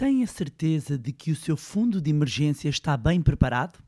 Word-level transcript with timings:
Tem 0.00 0.24
a 0.24 0.26
certeza 0.26 0.96
de 0.96 1.12
que 1.12 1.30
o 1.30 1.36
seu 1.36 1.58
fundo 1.58 2.00
de 2.00 2.08
emergência 2.08 2.70
está 2.70 2.96
bem 2.96 3.20
preparado? 3.20 3.78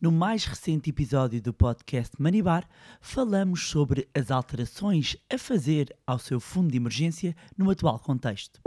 No 0.00 0.10
mais 0.10 0.46
recente 0.46 0.88
episódio 0.88 1.42
do 1.42 1.52
podcast 1.52 2.14
Manibar, 2.18 2.66
falamos 3.02 3.68
sobre 3.68 4.08
as 4.14 4.30
alterações 4.30 5.14
a 5.30 5.36
fazer 5.36 5.94
ao 6.06 6.18
seu 6.18 6.40
fundo 6.40 6.70
de 6.70 6.78
emergência 6.78 7.36
no 7.54 7.70
atual 7.70 7.98
contexto. 7.98 8.62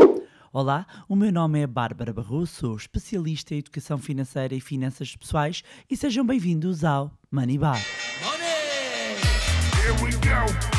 Olá, 0.54 0.86
o 1.10 1.16
meu 1.16 1.32
nome 1.32 1.60
é 1.60 1.66
Bárbara 1.66 2.14
Barroso, 2.14 2.54
sou 2.54 2.76
especialista 2.76 3.56
em 3.56 3.58
educação 3.58 3.98
financeira 3.98 4.54
e 4.54 4.62
finanças 4.62 5.16
pessoais 5.16 5.64
e 5.90 5.98
sejam 5.98 6.24
bem-vindos 6.24 6.84
ao 6.84 7.12
Manibar. 7.32 7.82
Money! 8.22 8.46
Here 9.82 10.04
we 10.04 10.12
go! 10.18 10.75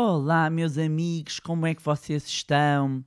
Olá, 0.00 0.48
meus 0.48 0.78
amigos, 0.78 1.40
como 1.40 1.66
é 1.66 1.74
que 1.74 1.82
vocês 1.82 2.24
estão? 2.24 3.04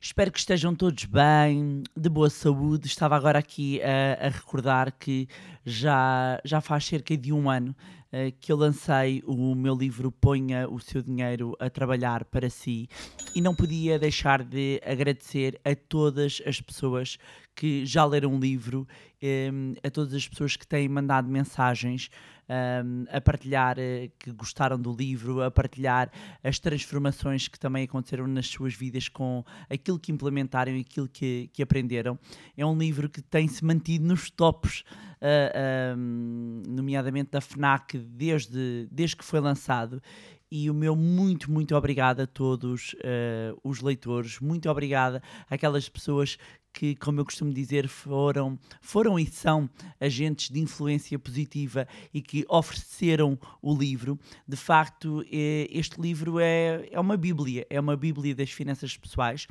Espero 0.00 0.30
que 0.30 0.38
estejam 0.38 0.72
todos 0.72 1.04
bem, 1.04 1.82
de 1.96 2.08
boa 2.08 2.30
saúde. 2.30 2.86
Estava 2.86 3.16
agora 3.16 3.40
aqui 3.40 3.80
a, 3.82 4.28
recordar 4.28 4.92
que 4.92 5.26
já, 5.66 6.40
já 6.44 6.60
faz 6.60 6.84
cerca 6.84 7.16
de 7.16 7.32
um 7.32 7.50
ano 7.50 7.74
uh, 8.12 8.32
que 8.38 8.52
eu 8.52 8.56
lancei 8.56 9.20
o 9.26 9.52
meu 9.56 9.74
livro 9.74 10.12
Ponha 10.12 10.68
o 10.70 10.78
Seu 10.78 11.02
Dinheiro 11.02 11.56
a 11.58 11.68
Trabalhar 11.68 12.24
para 12.24 12.48
Si 12.48 12.88
e 13.34 13.40
não 13.40 13.52
podia 13.52 13.98
deixar 13.98 14.44
de 14.44 14.80
agradecer 14.86 15.60
a 15.64 15.74
todas 15.74 16.40
as 16.46 16.60
pessoas 16.60 17.18
que 17.56 17.84
já 17.84 18.04
leram 18.04 18.36
o 18.36 18.38
livro, 18.38 18.86
um, 19.20 19.74
a 19.82 19.90
todas 19.90 20.14
as 20.14 20.28
pessoas 20.28 20.54
que 20.54 20.64
têm 20.64 20.88
mandado 20.88 21.28
mensagens 21.28 22.08
um, 22.48 23.04
a 23.10 23.20
partilhar 23.20 23.76
uh, 23.78 24.10
que 24.18 24.32
gostaram 24.32 24.78
do 24.78 24.92
livro, 24.92 25.42
a 25.42 25.50
partilhar 25.50 26.10
as 26.42 26.58
transformações 26.58 27.48
que 27.48 27.58
também 27.58 27.84
aconteceram 27.84 28.26
nas 28.26 28.46
suas 28.46 28.74
vidas 28.74 29.08
com 29.08 29.44
aquilo 29.68 29.98
que 29.98 30.12
implementaram 30.12 30.72
e 30.72 30.80
aquilo 30.80 31.08
que, 31.08 31.50
que 31.52 31.62
aprenderam. 31.62 32.18
É 32.56 32.64
um 32.64 32.76
livro 32.76 33.08
que 33.08 33.20
tem-se 33.20 33.64
mantido 33.64 34.06
nos 34.06 34.30
tops, 34.30 34.80
uh, 35.20 35.96
um, 35.96 36.62
nomeadamente 36.66 37.30
da 37.30 37.40
FNAC, 37.40 37.98
desde, 37.98 38.88
desde 38.90 39.16
que 39.16 39.24
foi 39.24 39.40
lançado 39.40 40.02
e 40.50 40.70
o 40.70 40.74
meu 40.74 40.96
muito, 40.96 41.50
muito 41.50 41.76
obrigado 41.76 42.20
a 42.20 42.26
todos 42.26 42.94
uh, 42.94 43.58
os 43.62 43.80
leitores, 43.80 44.40
muito 44.40 44.68
obrigada 44.70 45.22
àquelas 45.48 45.88
pessoas 45.88 46.38
que, 46.78 46.94
como 46.94 47.18
eu 47.18 47.24
costumo 47.24 47.52
dizer, 47.52 47.88
foram, 47.88 48.56
foram 48.80 49.18
e 49.18 49.26
são 49.26 49.68
agentes 50.00 50.48
de 50.48 50.60
influência 50.60 51.18
positiva 51.18 51.88
e 52.14 52.22
que 52.22 52.44
ofereceram 52.48 53.36
o 53.60 53.74
livro. 53.74 54.16
De 54.46 54.54
facto, 54.54 55.24
é, 55.28 55.66
este 55.72 56.00
livro 56.00 56.38
é, 56.38 56.88
é 56.92 57.00
uma 57.00 57.16
bíblia, 57.16 57.66
é 57.68 57.80
uma 57.80 57.96
bíblia 57.96 58.32
das 58.32 58.52
finanças 58.52 58.96
pessoais. 58.96 59.48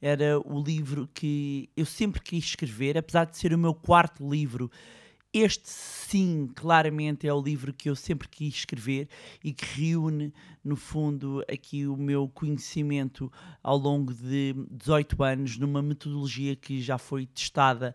Era 0.00 0.38
o 0.38 0.62
livro 0.62 1.08
que 1.12 1.68
eu 1.76 1.84
sempre 1.84 2.20
quis 2.20 2.44
escrever, 2.44 2.96
apesar 2.96 3.24
de 3.24 3.36
ser 3.36 3.52
o 3.52 3.58
meu 3.58 3.74
quarto 3.74 4.30
livro 4.30 4.70
este, 5.32 5.68
sim, 5.68 6.48
claramente 6.54 7.26
é 7.28 7.32
o 7.32 7.40
livro 7.40 7.72
que 7.72 7.90
eu 7.90 7.94
sempre 7.94 8.26
quis 8.28 8.54
escrever 8.54 9.08
e 9.44 9.52
que 9.52 9.64
reúne, 9.64 10.32
no 10.64 10.74
fundo, 10.74 11.44
aqui 11.50 11.86
o 11.86 11.96
meu 11.96 12.28
conhecimento 12.28 13.30
ao 13.62 13.76
longo 13.76 14.14
de 14.14 14.54
18 14.70 15.22
anos, 15.22 15.58
numa 15.58 15.82
metodologia 15.82 16.56
que 16.56 16.80
já 16.80 16.96
foi 16.96 17.26
testada 17.26 17.94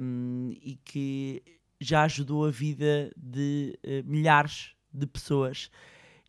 um, 0.00 0.50
e 0.62 0.76
que 0.82 1.42
já 1.78 2.04
ajudou 2.04 2.46
a 2.46 2.50
vida 2.50 3.12
de 3.14 3.78
uh, 3.84 4.10
milhares 4.10 4.74
de 4.92 5.06
pessoas. 5.06 5.70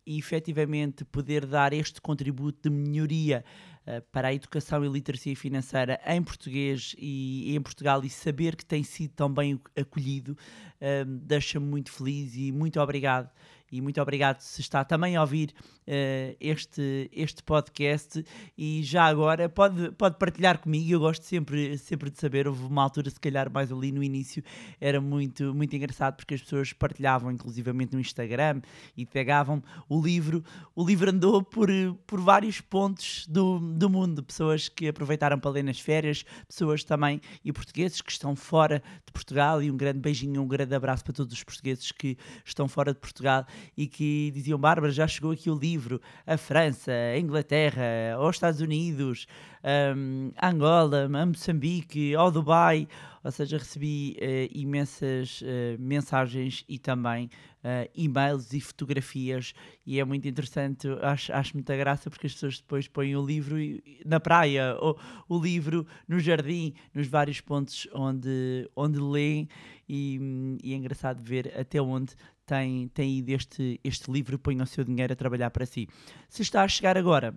E 0.06 0.18
efetivamente 0.18 1.04
poder 1.04 1.44
dar 1.46 1.72
este 1.72 2.00
contributo 2.00 2.68
de 2.68 2.74
melhoria 2.74 3.44
para 4.12 4.28
a 4.28 4.34
educação 4.34 4.84
e 4.84 4.88
literacia 4.88 5.34
financeira 5.34 6.00
em 6.06 6.22
português 6.22 6.94
e, 6.98 7.54
em 7.54 7.60
Portugal 7.60 8.04
e 8.04 8.10
saber 8.10 8.56
que 8.56 8.64
tem 8.64 8.82
sido 8.82 9.12
tão 9.12 9.32
bem 9.32 9.60
acolhido 9.76 10.32
uh, 10.32 11.04
deixa-me 11.04 11.66
muito 11.66 11.90
feliz 11.90 12.34
e 12.34 12.52
muito 12.52 12.80
obrigado 12.80 13.30
e 13.70 13.80
muito 13.80 14.00
obrigado 14.00 14.40
se 14.40 14.60
está 14.60 14.84
também 14.84 15.16
a 15.16 15.20
ouvir 15.20 15.54
uh, 15.86 16.36
este, 16.40 17.10
este 17.12 17.42
podcast. 17.42 18.24
E 18.56 18.82
já 18.82 19.04
agora 19.04 19.48
pode, 19.48 19.90
pode 19.92 20.16
partilhar 20.18 20.58
comigo, 20.58 20.90
eu 20.90 21.00
gosto 21.00 21.24
sempre, 21.24 21.76
sempre 21.78 22.10
de 22.10 22.18
saber, 22.18 22.46
houve 22.46 22.64
uma 22.64 22.82
altura 22.82 23.10
se 23.10 23.20
calhar 23.20 23.50
mais 23.50 23.70
ali 23.72 23.92
no 23.92 24.02
início, 24.02 24.42
era 24.80 25.00
muito, 25.00 25.54
muito 25.54 25.74
engraçado 25.74 26.16
porque 26.16 26.34
as 26.34 26.42
pessoas 26.42 26.72
partilhavam 26.72 27.30
inclusivamente 27.30 27.94
no 27.94 28.00
Instagram 28.00 28.60
e 28.96 29.04
pegavam 29.04 29.62
o 29.88 30.00
livro, 30.00 30.44
o 30.74 30.84
livro 30.84 31.10
andou 31.10 31.42
por, 31.42 31.68
por 32.06 32.20
vários 32.20 32.60
pontos 32.60 33.26
do, 33.26 33.58
do 33.58 33.88
mundo, 33.90 34.22
pessoas 34.22 34.68
que 34.68 34.88
aproveitaram 34.88 35.38
para 35.38 35.50
ler 35.50 35.64
nas 35.64 35.80
férias, 35.80 36.24
pessoas 36.46 36.84
também 36.84 37.20
e 37.44 37.52
portugueses 37.52 38.00
que 38.00 38.10
estão 38.10 38.34
fora 38.34 38.82
de 39.06 39.12
Portugal. 39.12 39.62
E 39.62 39.70
um 39.70 39.76
grande 39.76 39.98
beijinho, 39.98 40.42
um 40.42 40.48
grande 40.48 40.74
abraço 40.74 41.04
para 41.04 41.12
todos 41.12 41.32
os 41.32 41.42
portugueses 41.42 41.92
que 41.92 42.16
estão 42.44 42.68
fora 42.68 42.92
de 42.92 43.00
Portugal 43.00 43.46
e 43.76 43.86
que 43.86 44.30
diziam: 44.32 44.58
Bárbara, 44.58 44.92
já 44.92 45.06
chegou 45.06 45.32
aqui 45.32 45.50
o 45.50 45.58
livro, 45.58 46.00
a 46.26 46.36
França, 46.36 46.92
a 46.92 47.18
Inglaterra, 47.18 48.14
aos 48.16 48.36
Estados 48.36 48.60
Unidos, 48.60 49.26
um, 49.96 50.30
a 50.36 50.50
Angola, 50.50 51.04
a 51.04 51.26
Moçambique, 51.26 52.14
ao 52.14 52.30
Dubai. 52.30 52.88
Ou 53.24 53.32
seja, 53.32 53.58
recebi 53.58 54.16
uh, 54.20 54.58
imensas 54.58 55.42
uh, 55.42 55.78
mensagens 55.78 56.64
e 56.68 56.78
também 56.78 57.28
uh, 57.64 57.90
e-mails 57.94 58.52
e 58.52 58.60
fotografias, 58.60 59.52
e 59.84 59.98
é 59.98 60.04
muito 60.04 60.26
interessante. 60.28 60.88
Acho, 61.02 61.32
acho 61.32 61.54
muita 61.54 61.76
graça 61.76 62.08
porque 62.08 62.26
as 62.26 62.34
pessoas 62.34 62.60
depois 62.60 62.88
põem 62.88 63.16
o 63.16 63.24
livro 63.24 63.56
na 64.04 64.20
praia, 64.20 64.76
ou 64.80 64.98
o 65.28 65.38
livro 65.38 65.86
no 66.06 66.18
jardim, 66.20 66.74
nos 66.94 67.06
vários 67.06 67.40
pontos 67.40 67.88
onde, 67.92 68.68
onde 68.74 68.98
leem, 68.98 69.48
e, 69.88 70.58
e 70.62 70.72
é 70.72 70.76
engraçado 70.76 71.22
ver 71.22 71.52
até 71.58 71.80
onde 71.80 72.14
tem, 72.48 72.88
tem 72.88 73.18
ido 73.18 73.30
este, 73.30 73.78
este 73.84 74.10
livro 74.10 74.38
Põe 74.38 74.60
o 74.60 74.66
seu 74.66 74.82
dinheiro 74.82 75.12
a 75.12 75.16
trabalhar 75.16 75.50
para 75.50 75.66
si. 75.66 75.86
Se 76.28 76.40
está 76.40 76.62
a 76.62 76.68
chegar 76.68 76.96
agora 76.96 77.34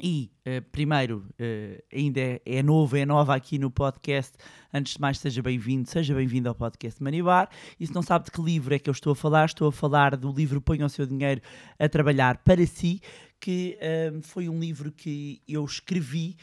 e, 0.00 0.30
uh, 0.46 0.62
primeiro, 0.72 1.28
uh, 1.32 1.82
ainda 1.92 2.20
é, 2.20 2.40
é, 2.44 2.62
novo, 2.62 2.96
é 2.96 3.06
nova 3.06 3.36
aqui 3.36 3.58
no 3.58 3.70
podcast. 3.70 4.32
Antes 4.72 4.94
de 4.94 5.00
mais, 5.00 5.18
seja 5.18 5.42
bem-vindo, 5.42 5.88
seja 5.88 6.14
bem-vindo 6.14 6.48
ao 6.48 6.54
podcast 6.54 7.00
Manibar. 7.02 7.48
E 7.78 7.86
se 7.86 7.94
não 7.94 8.02
sabe 8.02 8.24
de 8.24 8.30
que 8.32 8.42
livro 8.42 8.74
é 8.74 8.78
que 8.78 8.90
eu 8.90 8.92
estou 8.92 9.12
a 9.12 9.16
falar, 9.16 9.44
estou 9.44 9.68
a 9.68 9.72
falar 9.72 10.16
do 10.16 10.32
livro 10.32 10.60
Põe 10.60 10.82
o 10.82 10.88
seu 10.88 11.06
dinheiro 11.06 11.40
a 11.78 11.88
trabalhar 11.88 12.38
para 12.38 12.66
si, 12.66 13.00
que 13.42 13.76
uh, 13.76 14.22
foi 14.22 14.48
um 14.48 14.56
livro 14.56 14.92
que 14.92 15.42
eu 15.48 15.64
escrevi 15.64 16.36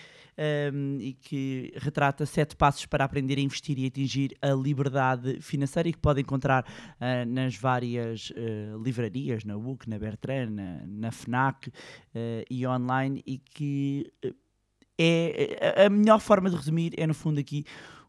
um, 0.74 1.00
e 1.00 1.14
que 1.14 1.74
retrata 1.78 2.26
sete 2.26 2.58
passos 2.58 2.86
para 2.86 3.06
aprender 3.06 3.38
a 3.38 3.42
investir 3.42 3.80
e 3.80 3.88
atingir 3.88 4.38
a 4.42 4.50
liberdade 4.50 5.40
financeira 5.42 5.88
e 5.88 5.94
que 5.94 5.98
pode 5.98 6.20
encontrar 6.20 6.66
uh, 6.66 7.26
nas 7.26 7.56
várias 7.56 8.32
uh, 8.32 8.84
livrarias, 8.84 9.46
na 9.46 9.56
UC, 9.56 9.90
na 9.90 9.98
Bertrand, 9.98 10.50
na, 10.50 10.82
na 10.86 11.12
FNAC 11.12 11.70
uh, 11.70 11.72
e 12.52 12.68
online 12.68 13.24
e 13.26 13.38
que 13.38 14.12
é 14.98 15.86
a 15.86 15.90
melhor 15.90 16.20
forma 16.20 16.50
de 16.50 16.58
resumir 16.58 16.94
é 16.98 17.08
no 17.08 17.14
fundo 17.14 17.40
aqui 17.40 17.64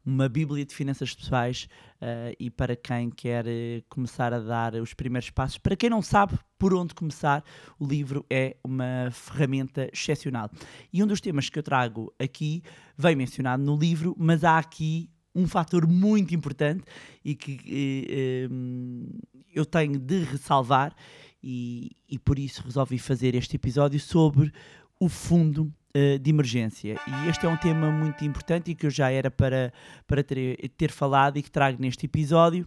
uma 0.05 0.29
Bíblia 0.29 0.65
de 0.65 0.75
finanças 0.75 1.15
pessoais 1.15 1.69
uh, 2.01 2.35
e 2.39 2.51
para 2.51 2.75
quem 2.75 3.11
quer 3.11 3.47
uh, 3.47 3.85
começar 3.89 4.33
a 4.33 4.41
dar 4.41 4.75
os 4.75 4.95
primeiros 4.95 5.31
passos. 5.31 5.59
Para 5.59 5.77
quem 5.77 5.91
não 5.91 6.03
sabe 6.03 6.39
por 6.59 6.75
onde 6.75 6.95
começar, 6.95 7.45
o 7.79 7.87
livro 7.87 8.25
é 8.31 8.57
uma 8.65 9.11
ferramenta 9.13 9.89
excepcional. 9.93 10.51
E 10.93 11.03
um 11.03 11.07
dos 11.07 11.21
temas 11.21 11.49
que 11.49 11.59
eu 11.59 11.63
trago 11.63 12.13
aqui 12.19 12.63
vem 12.97 13.17
mencionado 13.17 13.63
no 13.63 13.77
livro, 13.77 14.15
mas 14.19 14.45
há 14.45 14.59
aqui 14.59 15.11
um 15.35 15.47
fator 15.47 15.87
muito 15.87 16.35
importante 16.35 16.83
e 17.25 17.35
que 17.35 18.49
uh, 18.51 19.21
eu 19.53 19.65
tenho 19.65 19.99
de 19.99 20.25
ressalvar, 20.25 20.95
e, 21.43 21.93
e 22.09 22.19
por 22.19 22.39
isso 22.39 22.63
resolvi 22.63 22.99
fazer 22.99 23.35
este 23.35 23.57
episódio 23.57 23.99
sobre 23.99 24.53
o 24.99 25.09
fundo 25.09 25.73
de 25.93 26.31
emergência. 26.31 27.01
E 27.07 27.29
este 27.29 27.47
é 27.47 27.49
um 27.49 27.57
tema 27.57 27.91
muito 27.91 28.25
importante 28.25 28.71
e 28.71 28.75
que 28.75 28.87
eu 28.87 28.91
já 28.91 29.11
era 29.11 29.31
para, 29.31 29.73
para 30.07 30.23
ter, 30.23 30.57
ter 30.77 30.91
falado 30.91 31.37
e 31.37 31.43
que 31.43 31.51
trago 31.51 31.81
neste 31.81 32.07
episódio. 32.07 32.67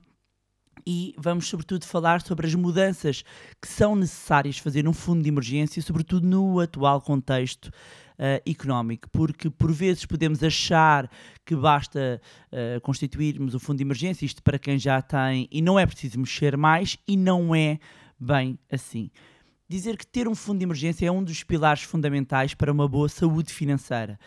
E 0.85 1.15
vamos, 1.17 1.47
sobretudo, 1.47 1.85
falar 1.85 2.21
sobre 2.21 2.47
as 2.47 2.55
mudanças 2.55 3.23
que 3.61 3.67
são 3.67 3.95
necessárias 3.95 4.57
fazer 4.57 4.83
num 4.83 4.93
fundo 4.93 5.21
de 5.21 5.29
emergência, 5.29 5.81
sobretudo 5.81 6.27
no 6.27 6.59
atual 6.59 6.99
contexto 6.99 7.67
uh, 7.67 8.49
económico, 8.49 9.09
porque 9.09 9.49
por 9.49 9.71
vezes 9.71 10.05
podemos 10.05 10.43
achar 10.43 11.09
que 11.45 11.55
basta 11.55 12.21
uh, 12.51 12.81
constituirmos 12.81 13.55
o 13.55 13.59
fundo 13.59 13.77
de 13.77 13.83
emergência, 13.83 14.25
isto 14.25 14.43
para 14.43 14.59
quem 14.59 14.77
já 14.77 15.01
tem, 15.01 15.47
e 15.51 15.61
não 15.61 15.79
é 15.79 15.85
preciso 15.85 16.19
mexer 16.19 16.57
mais, 16.57 16.97
e 17.07 17.15
não 17.15 17.55
é 17.55 17.79
bem 18.19 18.57
assim 18.71 19.09
dizer 19.73 19.97
que 19.97 20.05
ter 20.05 20.27
um 20.27 20.35
fundo 20.35 20.59
de 20.59 20.65
emergência 20.65 21.07
é 21.07 21.11
um 21.11 21.23
dos 21.23 21.43
pilares 21.43 21.81
fundamentais 21.81 22.53
para 22.53 22.71
uma 22.71 22.87
boa 22.87 23.09
saúde 23.09 23.51
financeira. 23.51 24.19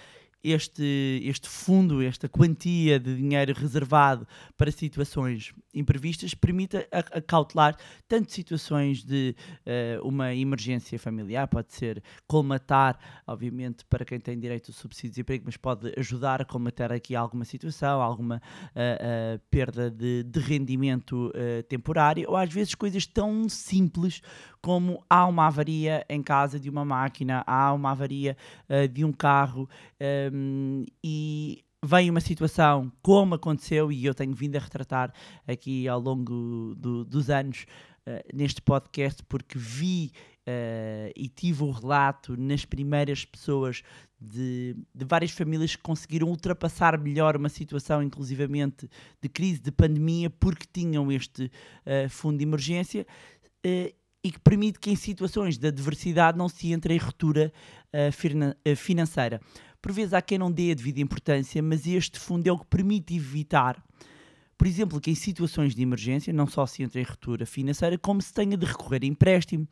Este, 0.53 1.21
este 1.25 1.49
fundo, 1.49 2.01
esta 2.01 2.29
quantia 2.29 3.01
de 3.01 3.17
dinheiro 3.17 3.53
reservado 3.53 4.27
para 4.57 4.71
situações 4.71 5.53
imprevistas, 5.75 6.35
permite 6.35 6.87
acautelar 6.91 7.77
tanto 8.09 8.33
situações 8.33 9.03
de 9.03 9.35
uh, 9.67 10.07
uma 10.07 10.35
emergência 10.35 10.99
familiar, 10.99 11.49
pode 11.49 11.73
ser 11.75 12.03
colmatar, 12.27 12.99
obviamente, 13.27 13.85
para 13.87 14.05
quem 14.05 14.21
tem 14.21 14.39
direito 14.39 14.71
ao 14.71 14.75
subsídio 14.75 15.17
de 15.17 15.21
emprego, 15.23 15.45
mas 15.47 15.57
pode 15.57 15.93
ajudar 15.99 16.41
a 16.41 16.45
colmatar 16.45 16.93
aqui 16.93 17.17
alguma 17.17 17.45
situação, 17.45 18.01
alguma 18.01 18.37
uh, 18.37 19.37
uh, 19.37 19.41
perda 19.51 19.91
de, 19.91 20.23
de 20.23 20.41
rendimento 20.41 21.33
temporário, 21.69 22.29
ou 22.29 22.37
às 22.37 22.53
vezes 22.53 22.75
coisas 22.75 23.07
tão 23.07 23.49
simples 23.49 24.21
como 24.61 25.05
há 25.09 25.27
uma 25.27 25.47
avaria 25.47 26.05
em 26.09 26.23
casa 26.23 26.59
de 26.59 26.69
uma 26.69 26.85
máquina, 26.85 27.43
há 27.47 27.73
uma 27.73 27.93
avaria 27.93 28.37
de 28.93 29.05
um 29.05 29.13
carro 29.13 29.69
um, 30.01 30.36
e 31.03 31.65
vem 31.85 32.11
uma 32.11 32.21
situação 32.21 32.91
como 33.03 33.35
aconteceu 33.35 33.93
e 33.93 34.05
eu 34.05 34.15
tenho 34.15 34.35
vindo 34.35 34.57
a 34.57 34.61
retratar 34.61 35.13
aqui 35.47 35.87
ao 35.87 36.01
longo 36.01 36.75
do, 36.77 37.05
dos 37.05 37.31
anos 37.31 37.67
uh, 38.07 38.37
neste 38.37 38.61
podcast 38.61 39.23
porque 39.25 39.59
vi 39.59 40.11
uh, 40.47 41.13
e 41.15 41.29
tive 41.29 41.63
o 41.63 41.71
relato 41.71 42.37
nas 42.37 42.65
primeiras 42.65 43.25
pessoas 43.25 43.83
de, 44.21 44.75
de, 44.95 45.05
várias 45.05 45.31
famílias 45.31 45.77
que 45.77 45.83
conseguiram 45.83 46.29
ultrapassar 46.29 46.99
melhor 46.99 47.37
uma 47.37 47.51
situação, 47.51 48.03
inclusivamente 48.03 48.89
de 49.21 49.29
crise, 49.29 49.61
de 49.61 49.71
pandemia, 49.71 50.31
porque 50.31 50.67
tinham 50.73 51.13
este 51.13 51.45
uh, 51.45 52.09
fundo 52.09 52.39
de 52.39 52.45
emergência 52.45 53.07
e 53.63 54.31
que 54.31 54.39
permite 54.39 54.79
que 54.79 54.91
em 54.91 54.97
situações 54.97 55.59
de 55.59 55.69
adversidade 55.69 56.39
não 56.39 56.49
se 56.49 56.73
entre 56.73 56.95
em 56.95 56.99
ruptura 56.99 57.53
financeira. 58.77 59.41
Por 59.81 59.93
vezes 59.93 60.15
há 60.15 60.23
quem 60.23 60.39
não 60.39 60.51
dê 60.51 60.73
a 60.73 60.75
devida 60.75 61.01
importância, 61.01 61.63
mas 61.63 61.87
este 61.87 62.19
fundo 62.19 62.47
é 62.47 62.53
o 62.53 62.59
que 62.59 62.67
permite 62.67 63.15
evitar, 63.15 63.83
por 64.57 64.67
exemplo, 64.67 65.01
que 65.01 65.11
em 65.11 65.15
situações 65.15 65.75
de 65.75 65.83
emergência 65.83 66.33
não 66.33 66.47
só 66.47 66.67
se 66.67 66.83
entre 66.83 67.01
em 67.01 67.05
ruptura 67.05 67.45
financeira, 67.45 67.99
como 67.99 68.23
se 68.23 68.33
tenha 68.33 68.57
de 68.57 68.65
recorrer 68.65 69.03
a 69.03 69.07
empréstimo, 69.07 69.69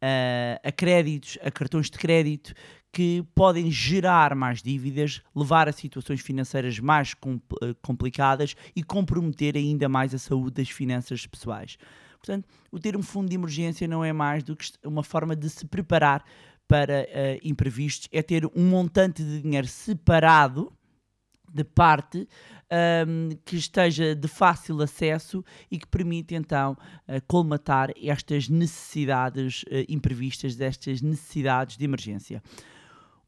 a, 0.00 0.68
a 0.68 0.72
créditos, 0.72 1.36
a 1.42 1.50
cartões 1.50 1.90
de 1.90 1.98
crédito, 1.98 2.54
que 2.92 3.24
podem 3.34 3.70
gerar 3.70 4.34
mais 4.34 4.62
dívidas, 4.62 5.22
levar 5.34 5.68
a 5.68 5.72
situações 5.72 6.20
financeiras 6.20 6.78
mais 6.78 7.14
eh, 7.62 7.74
complicadas 7.82 8.56
e 8.74 8.82
comprometer 8.82 9.56
ainda 9.56 9.88
mais 9.88 10.14
a 10.14 10.18
saúde 10.18 10.62
das 10.62 10.70
finanças 10.70 11.26
pessoais. 11.26 11.76
Portanto, 12.18 12.48
o 12.70 12.78
ter 12.78 12.96
um 12.96 13.02
fundo 13.02 13.28
de 13.28 13.34
emergência 13.34 13.86
não 13.88 14.04
é 14.04 14.12
mais 14.12 14.42
do 14.42 14.54
que 14.56 14.70
uma 14.84 15.02
forma 15.02 15.34
de 15.34 15.48
se 15.48 15.66
preparar 15.66 16.24
para 16.70 17.02
uh, 17.02 17.40
imprevistos 17.42 18.08
é 18.12 18.22
ter 18.22 18.46
um 18.54 18.68
montante 18.70 19.24
de 19.24 19.42
dinheiro 19.42 19.66
separado 19.66 20.72
de 21.52 21.64
parte 21.64 22.18
um, 22.18 22.26
ehm, 22.70 23.38
que 23.44 23.56
esteja 23.56 24.14
de 24.14 24.28
fácil 24.28 24.80
acesso 24.80 25.44
e 25.68 25.76
que 25.76 25.86
permite 25.88 26.36
então 26.36 26.74
uh, 27.08 27.20
colmatar 27.26 27.90
estas 28.00 28.48
necessidades 28.48 29.64
uh, 29.64 29.84
imprevistas, 29.88 30.54
destas 30.54 31.02
necessidades 31.02 31.76
de 31.76 31.84
emergência. 31.84 32.40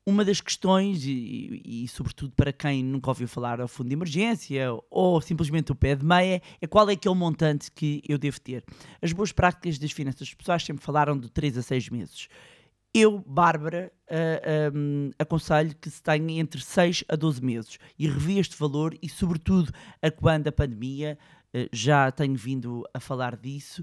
Uma 0.06 0.24
das 0.24 0.40
questões, 0.40 1.04
e, 1.04 1.62
e, 1.64 1.88
sobretudo 1.88 2.32
para 2.36 2.52
quem 2.52 2.84
nunca 2.84 3.10
ouviu 3.10 3.26
falar 3.26 3.60
ao 3.60 3.66
fundo 3.66 3.88
de 3.88 3.94
emergência 3.94 4.68
ou 4.88 5.20
simplesmente 5.20 5.72
o 5.72 5.74
pé 5.74 5.96
de 5.96 6.04
meia, 6.04 6.40
é 6.60 6.66
qual 6.68 6.88
é 6.88 6.94
que 6.94 7.08
é 7.08 7.10
o 7.10 7.14
montante 7.14 7.72
que 7.72 8.02
eu 8.08 8.18
devo 8.18 8.40
ter. 8.40 8.64
As 9.00 9.12
boas 9.12 9.32
práticas 9.32 9.80
das 9.80 9.90
finanças 9.90 10.32
pessoais 10.32 10.64
sempre 10.64 10.84
falaram 10.84 11.18
de 11.18 11.28
3 11.28 11.58
a 11.58 11.62
6 11.62 11.88
meses. 11.88 12.28
Eu, 12.94 13.24
Bárbara, 13.26 13.90
uh, 14.06 14.76
um, 14.76 15.10
aconselho 15.18 15.74
que 15.80 15.88
se 15.88 16.02
tenha 16.02 16.38
entre 16.38 16.60
6 16.60 17.04
a 17.08 17.16
12 17.16 17.42
meses 17.42 17.78
e 17.98 18.06
revi 18.06 18.38
este 18.38 18.54
valor 18.54 18.94
e, 19.00 19.08
sobretudo, 19.08 19.72
a 20.02 20.10
quando 20.10 20.48
a 20.48 20.52
pandemia, 20.52 21.18
uh, 21.54 21.68
já 21.72 22.10
tenho 22.10 22.36
vindo 22.36 22.86
a 22.92 23.00
falar 23.00 23.34
disso, 23.34 23.82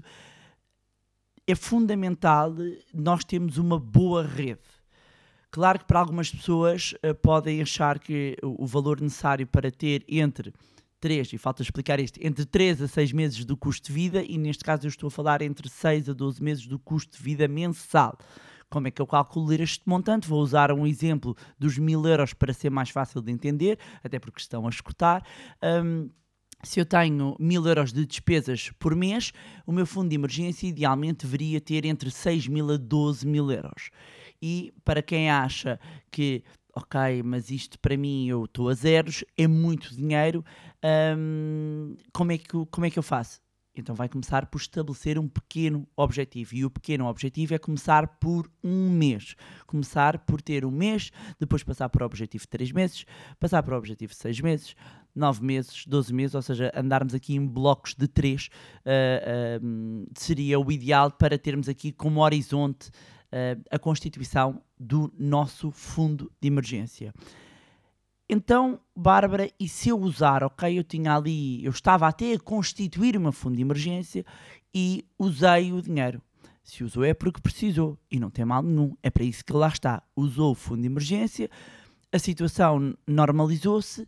é 1.44 1.56
fundamental 1.56 2.54
nós 2.94 3.24
termos 3.24 3.58
uma 3.58 3.80
boa 3.80 4.24
rede. 4.24 4.60
Claro 5.50 5.80
que 5.80 5.86
para 5.86 5.98
algumas 5.98 6.30
pessoas 6.30 6.94
uh, 7.04 7.12
podem 7.12 7.60
achar 7.60 7.98
que 7.98 8.36
o, 8.44 8.62
o 8.62 8.66
valor 8.66 9.00
necessário 9.00 9.44
para 9.44 9.72
ter 9.72 10.04
entre 10.06 10.54
3, 11.00 11.32
e 11.32 11.38
falta 11.38 11.62
explicar 11.62 11.98
isto, 11.98 12.20
entre 12.22 12.44
3 12.44 12.82
a 12.82 12.86
6 12.86 13.12
meses 13.12 13.44
do 13.44 13.56
custo 13.56 13.88
de 13.88 13.92
vida, 13.92 14.22
e 14.22 14.38
neste 14.38 14.62
caso 14.62 14.86
eu 14.86 14.88
estou 14.88 15.08
a 15.08 15.10
falar 15.10 15.42
entre 15.42 15.68
6 15.68 16.10
a 16.10 16.12
12 16.12 16.40
meses 16.40 16.66
do 16.68 16.78
custo 16.78 17.16
de 17.16 17.24
vida 17.24 17.48
mensal. 17.48 18.16
Como 18.70 18.86
é 18.86 18.90
que 18.90 19.02
eu 19.02 19.06
calculo 19.06 19.52
este 19.52 19.82
montante? 19.84 20.28
Vou 20.28 20.40
usar 20.40 20.70
um 20.70 20.86
exemplo 20.86 21.36
dos 21.58 21.76
mil 21.76 22.06
euros 22.06 22.32
para 22.32 22.52
ser 22.52 22.70
mais 22.70 22.88
fácil 22.88 23.20
de 23.20 23.32
entender, 23.32 23.78
até 24.02 24.18
porque 24.20 24.40
estão 24.40 24.64
a 24.64 24.70
escutar. 24.70 25.26
Um, 25.62 26.08
se 26.62 26.78
eu 26.78 26.84
tenho 26.84 27.36
mil 27.40 27.66
euros 27.66 27.92
de 27.92 28.06
despesas 28.06 28.70
por 28.78 28.94
mês, 28.94 29.32
o 29.66 29.72
meu 29.72 29.86
fundo 29.86 30.10
de 30.10 30.14
emergência 30.14 30.68
idealmente 30.68 31.26
deveria 31.26 31.60
ter 31.60 31.84
entre 31.84 32.10
6 32.10 32.46
mil 32.46 32.70
a 32.70 32.76
12 32.76 33.26
mil 33.26 33.50
euros. 33.50 33.90
E 34.40 34.72
para 34.84 35.02
quem 35.02 35.30
acha 35.30 35.80
que, 36.10 36.44
ok, 36.74 37.22
mas 37.24 37.50
isto 37.50 37.78
para 37.78 37.96
mim 37.96 38.28
eu 38.28 38.44
estou 38.44 38.68
a 38.68 38.74
zeros, 38.74 39.24
é 39.36 39.48
muito 39.48 39.96
dinheiro, 39.96 40.44
hum, 41.16 41.96
como, 42.12 42.30
é 42.30 42.38
que, 42.38 42.66
como 42.70 42.86
é 42.86 42.90
que 42.90 42.98
eu 42.98 43.02
faço? 43.02 43.40
Então 43.74 43.94
vai 43.94 44.08
começar 44.08 44.46
por 44.46 44.60
estabelecer 44.60 45.18
um 45.18 45.28
pequeno 45.28 45.86
objetivo. 45.96 46.54
E 46.54 46.64
o 46.64 46.70
pequeno 46.70 47.06
objetivo 47.06 47.54
é 47.54 47.58
começar 47.58 48.06
por 48.18 48.50
um 48.62 48.90
mês. 48.90 49.36
Começar 49.66 50.18
por 50.18 50.42
ter 50.42 50.64
um 50.64 50.70
mês, 50.70 51.10
depois 51.38 51.62
passar 51.62 51.88
para 51.88 52.02
o 52.02 52.06
objetivo 52.06 52.42
de 52.42 52.48
3 52.48 52.72
meses, 52.72 53.04
passar 53.38 53.62
para 53.62 53.74
o 53.74 53.78
objetivo 53.78 54.12
de 54.12 54.18
6 54.18 54.40
meses, 54.40 54.74
9 55.14 55.44
meses, 55.44 55.86
12 55.86 56.12
meses, 56.12 56.34
ou 56.34 56.42
seja, 56.42 56.72
andarmos 56.74 57.14
aqui 57.14 57.34
em 57.34 57.46
blocos 57.46 57.94
de 57.94 58.08
3 58.08 58.46
uh, 58.46 59.60
uh, 59.62 60.08
seria 60.14 60.58
o 60.58 60.70
ideal 60.70 61.10
para 61.10 61.38
termos 61.38 61.68
aqui 61.68 61.92
como 61.92 62.22
horizonte 62.22 62.88
uh, 62.88 63.60
a 63.70 63.78
constituição 63.78 64.62
do 64.78 65.12
nosso 65.18 65.70
fundo 65.70 66.30
de 66.40 66.48
emergência. 66.48 67.12
Então, 68.32 68.78
Bárbara, 68.94 69.50
e 69.58 69.68
se 69.68 69.88
eu 69.88 69.98
usar, 69.98 70.44
ok, 70.44 70.78
eu 70.78 70.84
tinha 70.84 71.16
ali, 71.16 71.64
eu 71.64 71.72
estava 71.72 72.06
até 72.06 72.34
a 72.34 72.38
constituir 72.38 73.16
uma 73.16 73.32
fundo 73.32 73.56
de 73.56 73.62
emergência 73.62 74.24
e 74.72 75.04
usei 75.18 75.72
o 75.72 75.82
dinheiro. 75.82 76.22
Se 76.62 76.84
usou 76.84 77.02
é 77.02 77.12
porque 77.12 77.40
precisou 77.40 77.98
e 78.08 78.20
não 78.20 78.30
tem 78.30 78.44
mal 78.44 78.62
nenhum, 78.62 78.96
é 79.02 79.10
para 79.10 79.24
isso 79.24 79.44
que 79.44 79.52
lá 79.52 79.66
está. 79.66 80.00
Usou 80.14 80.52
o 80.52 80.54
fundo 80.54 80.82
de 80.82 80.86
emergência, 80.86 81.50
a 82.12 82.20
situação 82.20 82.96
normalizou-se, 83.04 84.06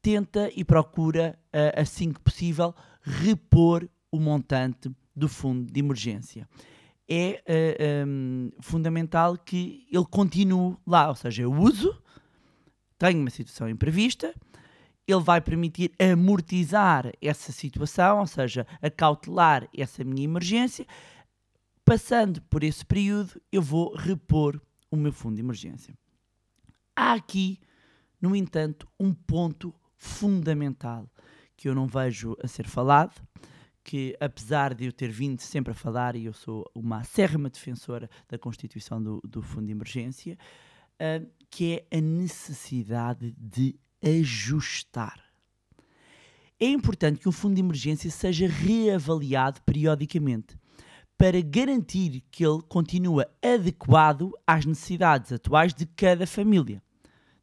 tenta 0.00 0.48
e 0.54 0.62
procura, 0.62 1.36
eh, 1.52 1.74
assim 1.76 2.12
que 2.12 2.20
possível, 2.20 2.72
repor 3.02 3.88
o 4.12 4.20
montante 4.20 4.92
do 5.12 5.28
fundo 5.28 5.72
de 5.72 5.80
emergência. 5.80 6.48
É 7.08 7.42
uh, 7.42 7.42
eh, 7.48 8.04
um, 8.06 8.44
ehm, 8.46 8.50
fundamental 8.60 9.36
que 9.36 9.88
ele 9.90 10.06
continue 10.08 10.76
lá, 10.86 11.08
ou 11.08 11.16
seja, 11.16 11.42
eu 11.42 11.52
uso, 11.52 12.00
tenho 12.98 13.20
uma 13.20 13.30
situação 13.30 13.68
imprevista, 13.68 14.34
ele 15.06 15.20
vai 15.20 15.40
permitir 15.40 15.92
amortizar 15.98 17.12
essa 17.22 17.52
situação, 17.52 18.20
ou 18.20 18.26
seja, 18.26 18.66
acautelar 18.82 19.68
essa 19.76 20.02
minha 20.02 20.24
emergência. 20.24 20.86
Passando 21.84 22.42
por 22.42 22.64
esse 22.64 22.84
período, 22.84 23.40
eu 23.52 23.62
vou 23.62 23.94
repor 23.94 24.60
o 24.90 24.96
meu 24.96 25.12
fundo 25.12 25.36
de 25.36 25.42
emergência. 25.42 25.96
Há 26.94 27.12
aqui, 27.12 27.60
no 28.20 28.34
entanto, 28.34 28.88
um 28.98 29.14
ponto 29.14 29.72
fundamental 29.96 31.08
que 31.56 31.68
eu 31.68 31.74
não 31.74 31.86
vejo 31.86 32.36
a 32.42 32.48
ser 32.48 32.66
falado, 32.66 33.14
que 33.84 34.16
apesar 34.18 34.74
de 34.74 34.86
eu 34.86 34.92
ter 34.92 35.10
vindo 35.10 35.40
sempre 35.40 35.70
a 35.70 35.74
falar, 35.74 36.16
e 36.16 36.24
eu 36.24 36.32
sou 36.32 36.68
uma 36.74 36.98
acérrima 36.98 37.48
defensora 37.48 38.10
da 38.28 38.36
constituição 38.36 39.00
do, 39.00 39.20
do 39.22 39.40
fundo 39.40 39.66
de 39.66 39.72
emergência, 39.72 40.36
uh, 41.00 41.26
que 41.50 41.84
é 41.90 41.98
a 41.98 42.00
necessidade 42.00 43.34
de 43.38 43.78
ajustar. 44.02 45.20
É 46.58 46.66
importante 46.66 47.20
que 47.20 47.28
o 47.28 47.32
fundo 47.32 47.54
de 47.54 47.60
emergência 47.60 48.10
seja 48.10 48.48
reavaliado 48.48 49.60
periodicamente 49.62 50.56
para 51.18 51.40
garantir 51.40 52.22
que 52.30 52.44
ele 52.44 52.62
continua 52.62 53.30
adequado 53.42 54.32
às 54.46 54.64
necessidades 54.64 55.32
atuais 55.32 55.74
de 55.74 55.86
cada 55.86 56.26
família, 56.26 56.82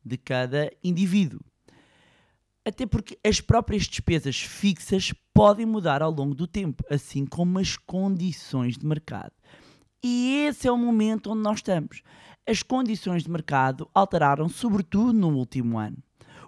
de 0.04 0.18
cada 0.18 0.72
indivíduo. 0.84 1.42
Até 2.66 2.86
porque 2.86 3.20
as 3.24 3.42
próprias 3.42 3.84
despesas 3.84 4.40
fixas 4.40 5.14
podem 5.34 5.66
mudar 5.66 6.02
ao 6.02 6.12
longo 6.12 6.34
do 6.34 6.48
tempo, 6.48 6.84
assim 6.90 7.26
como 7.26 7.60
as 7.60 7.76
condições 7.76 8.78
de 8.78 8.86
mercado. 8.86 9.34
E 10.02 10.46
esse 10.48 10.68
é 10.68 10.72
o 10.72 10.78
momento 10.78 11.32
onde 11.32 11.42
nós 11.42 11.58
estamos 11.58 12.02
as 12.48 12.62
condições 12.62 13.24
de 13.24 13.32
mercado 13.32 13.90
alteraram 13.94 14.50
sobretudo 14.50 15.14
no 15.14 15.36
último 15.36 15.78
ano. 15.78 15.98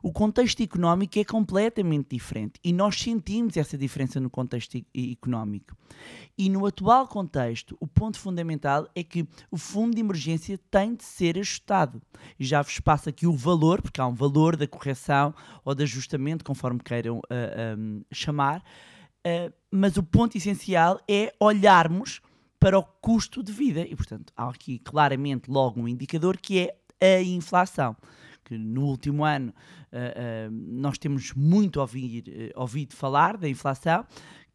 O 0.05 0.11
contexto 0.11 0.61
económico 0.61 1.17
é 1.17 1.23
completamente 1.23 2.09
diferente 2.11 2.59
e 2.63 2.71
nós 2.71 2.95
sentimos 2.95 3.57
essa 3.57 3.75
diferença 3.75 4.19
no 4.19 4.29
contexto 4.29 4.79
económico. 4.95 5.75
E 6.37 6.47
no 6.47 6.63
atual 6.67 7.07
contexto, 7.07 7.75
o 7.79 7.87
ponto 7.87 8.19
fundamental 8.19 8.87
é 8.93 9.03
que 9.03 9.27
o 9.49 9.57
fundo 9.57 9.95
de 9.95 10.01
emergência 10.01 10.59
tem 10.69 10.93
de 10.93 11.03
ser 11.03 11.39
ajustado. 11.39 11.99
E 12.39 12.45
já 12.45 12.61
vos 12.61 12.79
passo 12.79 13.09
aqui 13.09 13.25
o 13.25 13.33
valor, 13.35 13.81
porque 13.81 13.99
há 13.99 14.05
um 14.05 14.13
valor 14.13 14.55
da 14.55 14.67
correção 14.67 15.33
ou 15.63 15.73
de 15.73 15.81
ajustamento, 15.81 16.45
conforme 16.45 16.81
queiram 16.81 17.17
uh, 17.17 17.21
ah, 17.31 17.75
um, 17.75 18.03
chamar. 18.11 18.63
Uh, 19.25 19.51
mas 19.71 19.97
o 19.97 20.03
ponto 20.03 20.37
essencial 20.37 20.99
é 21.09 21.33
olharmos 21.39 22.21
para 22.65 22.79
o 22.79 22.83
custo 22.83 23.43
de 23.43 23.51
vida. 23.51 23.81
E, 23.81 23.95
portanto, 23.95 24.33
há 24.35 24.49
aqui 24.49 24.79
claramente 24.79 25.51
logo 25.51 25.79
um 25.79 25.87
indicador 25.87 26.35
que 26.35 26.71
é 26.99 27.17
a 27.17 27.21
inflação 27.21 27.95
que 28.43 28.57
no 28.57 28.85
último 28.85 29.23
ano 29.23 29.53
uh, 29.93 30.49
uh, 30.49 30.51
nós 30.51 30.97
temos 30.97 31.31
muito 31.33 31.79
ouvir, 31.79 32.23
uh, 32.55 32.59
ouvido 32.59 32.95
falar 32.95 33.37
da 33.37 33.47
inflação, 33.47 34.03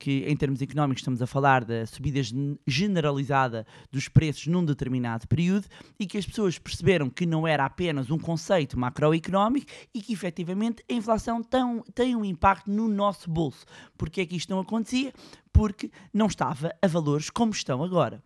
que 0.01 0.25
em 0.27 0.35
termos 0.35 0.63
económicos 0.63 1.03
estamos 1.03 1.21
a 1.21 1.27
falar 1.27 1.63
da 1.63 1.85
subida 1.85 2.21
generalizada 2.67 3.67
dos 3.93 4.09
preços 4.09 4.47
num 4.47 4.65
determinado 4.65 5.29
período 5.29 5.67
e 5.99 6.07
que 6.07 6.17
as 6.17 6.25
pessoas 6.25 6.59
perceberam 6.59 7.11
que 7.11 7.27
não 7.27 7.47
era 7.47 7.67
apenas 7.67 8.11
um 8.11 8.19
conceito 8.19 8.79
macroeconómico 8.79 9.67
e 9.95 10.01
que 10.01 10.15
efetivamente 10.15 10.83
a 10.91 10.95
inflação 10.95 11.43
tem, 11.43 11.83
tem 11.95 12.17
um 12.17 12.25
impacto 12.25 12.71
no 12.71 12.89
nosso 12.89 13.31
bolso. 13.31 13.67
Porque 13.99 14.23
é 14.23 14.27
que 14.27 14.37
isto 14.37 14.49
não 14.49 14.61
acontecia? 14.61 15.13
Porque 15.53 15.91
não 16.15 16.27
estava 16.27 16.75
a 16.81 16.87
valores 16.87 17.29
como 17.29 17.53
estão 17.53 17.85
agora 17.85 18.23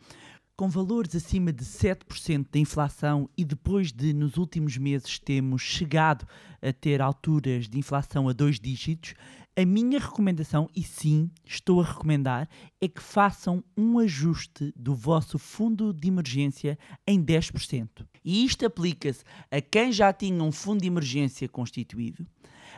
com 0.57 0.69
valores 0.69 1.16
acima 1.16 1.52
de 1.52 1.64
7% 1.64 2.47
de 2.52 2.61
inflação 2.61 3.28
e 3.37 3.45
depois 3.45 3.90
de 3.90 4.12
nos 4.12 4.37
últimos 4.37 4.76
meses 4.76 5.19
termos 5.19 5.62
chegado 5.62 6.26
a 6.62 6.73
ter 6.73 7.02
alturas 7.02 7.69
de 7.69 7.76
inflação 7.76 8.28
a 8.28 8.33
dois 8.33 8.61
dígitos, 8.61 9.14
a 9.57 9.65
minha 9.65 10.01
recomendação, 10.01 10.69
e 10.75 10.83
sim, 10.83 11.31
estou 11.45 11.81
a 11.81 11.85
recomendar, 11.85 12.49
é 12.81 12.89
que 12.89 13.01
façam 13.01 13.63
um 13.77 13.99
ajuste 13.99 14.73
do 14.75 14.95
vosso 14.95 15.39
fundo 15.39 15.93
de 15.93 16.09
emergência 16.09 16.77
em 17.07 17.25
10%. 17.25 18.05
E 18.25 18.45
isto 18.45 18.67
aplica-se 18.67 19.23
a 19.51 19.61
quem 19.61 19.93
já 19.93 20.13
tinha 20.13 20.43
um 20.43 20.51
fundo 20.51 20.81
de 20.81 20.89
emergência 20.89 21.49
constituído, 21.49 22.27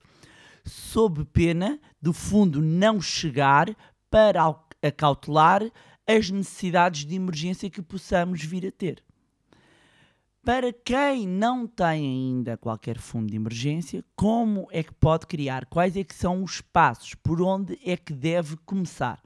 sob 0.65 1.25
pena 1.27 1.81
do 2.01 2.13
fundo 2.13 2.61
não 2.61 3.01
chegar 3.01 3.75
para 4.11 4.55
acautelar 4.83 5.63
as 6.07 6.31
necessidades 6.31 7.05
de 7.05 7.15
emergência 7.15 7.71
que 7.71 7.81
possamos 7.81 8.43
vir 8.45 8.67
a 8.67 8.71
ter. 8.71 9.03
Para 10.45 10.73
quem 10.73 11.29
não 11.29 11.69
tem 11.69 11.87
ainda 11.87 12.57
qualquer 12.57 12.99
fundo 12.99 13.31
de 13.31 13.37
emergência, 13.37 14.05
como 14.17 14.67
é 14.73 14.83
que 14.83 14.93
pode 14.93 15.27
criar? 15.27 15.67
Quais 15.67 15.97
é 15.97 16.03
que 16.03 16.15
são 16.15 16.43
os 16.43 16.61
passos? 16.61 17.15
Por 17.15 17.41
onde 17.41 17.79
é 17.85 17.97
que 17.97 18.13
deve 18.13 18.57
começar? 18.67 19.23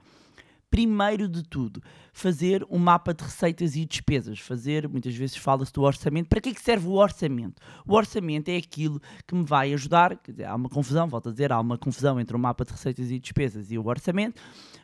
Primeiro 0.69 1.27
de 1.27 1.43
tudo, 1.43 1.81
fazer 2.11 2.65
um 2.69 2.77
mapa 2.77 3.13
de 3.13 3.23
receitas 3.23 3.75
e 3.75 3.85
despesas. 3.85 4.39
Fazer, 4.39 4.87
muitas 4.87 5.15
vezes 5.15 5.37
fala-se 5.37 5.71
do 5.71 5.81
orçamento. 5.81 6.27
Para 6.27 6.41
que 6.41 6.49
é 6.49 6.53
que 6.53 6.61
serve 6.61 6.87
o 6.87 6.93
orçamento? 6.93 7.61
O 7.85 7.95
orçamento 7.95 8.49
é 8.49 8.57
aquilo 8.57 9.01
que 9.25 9.35
me 9.35 9.43
vai 9.43 9.73
ajudar. 9.73 10.19
Dizer, 10.27 10.45
há 10.45 10.55
uma 10.55 10.69
confusão, 10.69 11.07
volto 11.07 11.29
a 11.29 11.31
dizer, 11.31 11.51
há 11.51 11.59
uma 11.59 11.77
confusão 11.77 12.19
entre 12.19 12.35
o 12.35 12.39
mapa 12.39 12.65
de 12.65 12.71
receitas 12.71 13.09
e 13.11 13.19
despesas 13.19 13.71
e 13.71 13.77
o 13.77 13.85
orçamento, 13.85 14.41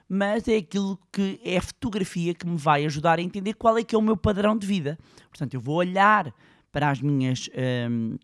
mas 0.07 0.47
é 0.47 0.57
aquilo 0.57 0.99
que 1.11 1.39
é 1.43 1.57
a 1.57 1.61
fotografia 1.61 2.33
que 2.33 2.47
me 2.47 2.57
vai 2.57 2.85
ajudar 2.85 3.19
a 3.19 3.21
entender 3.21 3.53
qual 3.53 3.77
é 3.77 3.83
que 3.83 3.95
é 3.95 3.97
o 3.97 4.01
meu 4.01 4.17
padrão 4.17 4.57
de 4.57 4.65
vida. 4.65 4.97
Portanto, 5.29 5.53
eu 5.53 5.61
vou 5.61 5.75
olhar 5.75 6.33
para 6.71 6.89
as 6.89 7.01
minhas. 7.01 7.49
Hum, 7.89 8.17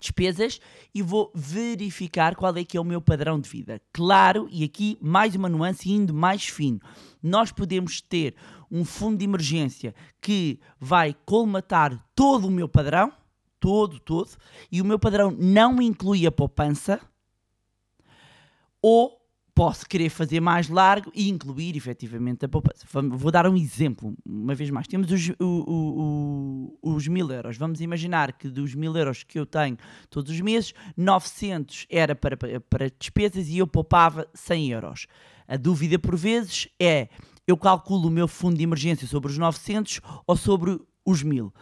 despesas 0.00 0.60
e 0.94 1.02
vou 1.02 1.30
verificar 1.34 2.34
qual 2.34 2.56
é 2.56 2.64
que 2.64 2.76
é 2.76 2.80
o 2.80 2.84
meu 2.84 3.00
padrão 3.00 3.40
de 3.40 3.48
vida. 3.48 3.80
Claro, 3.92 4.48
e 4.50 4.64
aqui 4.64 4.98
mais 5.00 5.34
uma 5.34 5.48
nuance 5.48 5.90
indo 5.90 6.12
mais 6.12 6.46
fino. 6.46 6.80
Nós 7.22 7.52
podemos 7.52 8.00
ter 8.00 8.34
um 8.70 8.84
fundo 8.84 9.18
de 9.18 9.24
emergência 9.24 9.94
que 10.20 10.58
vai 10.80 11.14
colmatar 11.24 12.04
todo 12.14 12.48
o 12.48 12.50
meu 12.50 12.68
padrão, 12.68 13.12
todo, 13.60 14.00
todo, 14.00 14.30
e 14.70 14.82
o 14.82 14.84
meu 14.84 14.98
padrão 14.98 15.30
não 15.30 15.80
inclui 15.80 16.26
a 16.26 16.32
poupança, 16.32 17.00
ou 18.80 19.21
posso 19.54 19.86
querer 19.86 20.08
fazer 20.08 20.40
mais 20.40 20.68
largo 20.68 21.10
e 21.14 21.28
incluir 21.28 21.76
efetivamente 21.76 22.44
a 22.44 22.48
poupança. 22.48 22.86
Vou 23.10 23.30
dar 23.30 23.46
um 23.46 23.56
exemplo, 23.56 24.14
uma 24.24 24.54
vez 24.54 24.70
mais. 24.70 24.86
Temos 24.86 25.10
os, 25.10 25.28
o, 25.38 26.74
o, 26.82 26.94
os 26.94 27.06
mil 27.06 27.30
euros. 27.30 27.56
Vamos 27.56 27.80
imaginar 27.80 28.32
que 28.32 28.48
dos 28.48 28.74
mil 28.74 28.96
euros 28.96 29.22
que 29.22 29.38
eu 29.38 29.44
tenho 29.44 29.76
todos 30.08 30.32
os 30.32 30.40
meses, 30.40 30.72
900 30.96 31.86
era 31.90 32.14
para, 32.14 32.36
para 32.68 32.90
despesas 32.98 33.48
e 33.48 33.58
eu 33.58 33.66
poupava 33.66 34.26
100 34.34 34.70
euros. 34.70 35.06
A 35.46 35.56
dúvida 35.56 35.98
por 35.98 36.16
vezes 36.16 36.68
é, 36.80 37.08
eu 37.46 37.56
calculo 37.56 38.08
o 38.08 38.10
meu 38.10 38.26
fundo 38.28 38.56
de 38.56 38.62
emergência 38.62 39.06
sobre 39.06 39.30
os 39.30 39.36
900 39.36 40.00
ou 40.26 40.36
sobre 40.36 40.80
os 41.04 41.22
1000? 41.22 41.52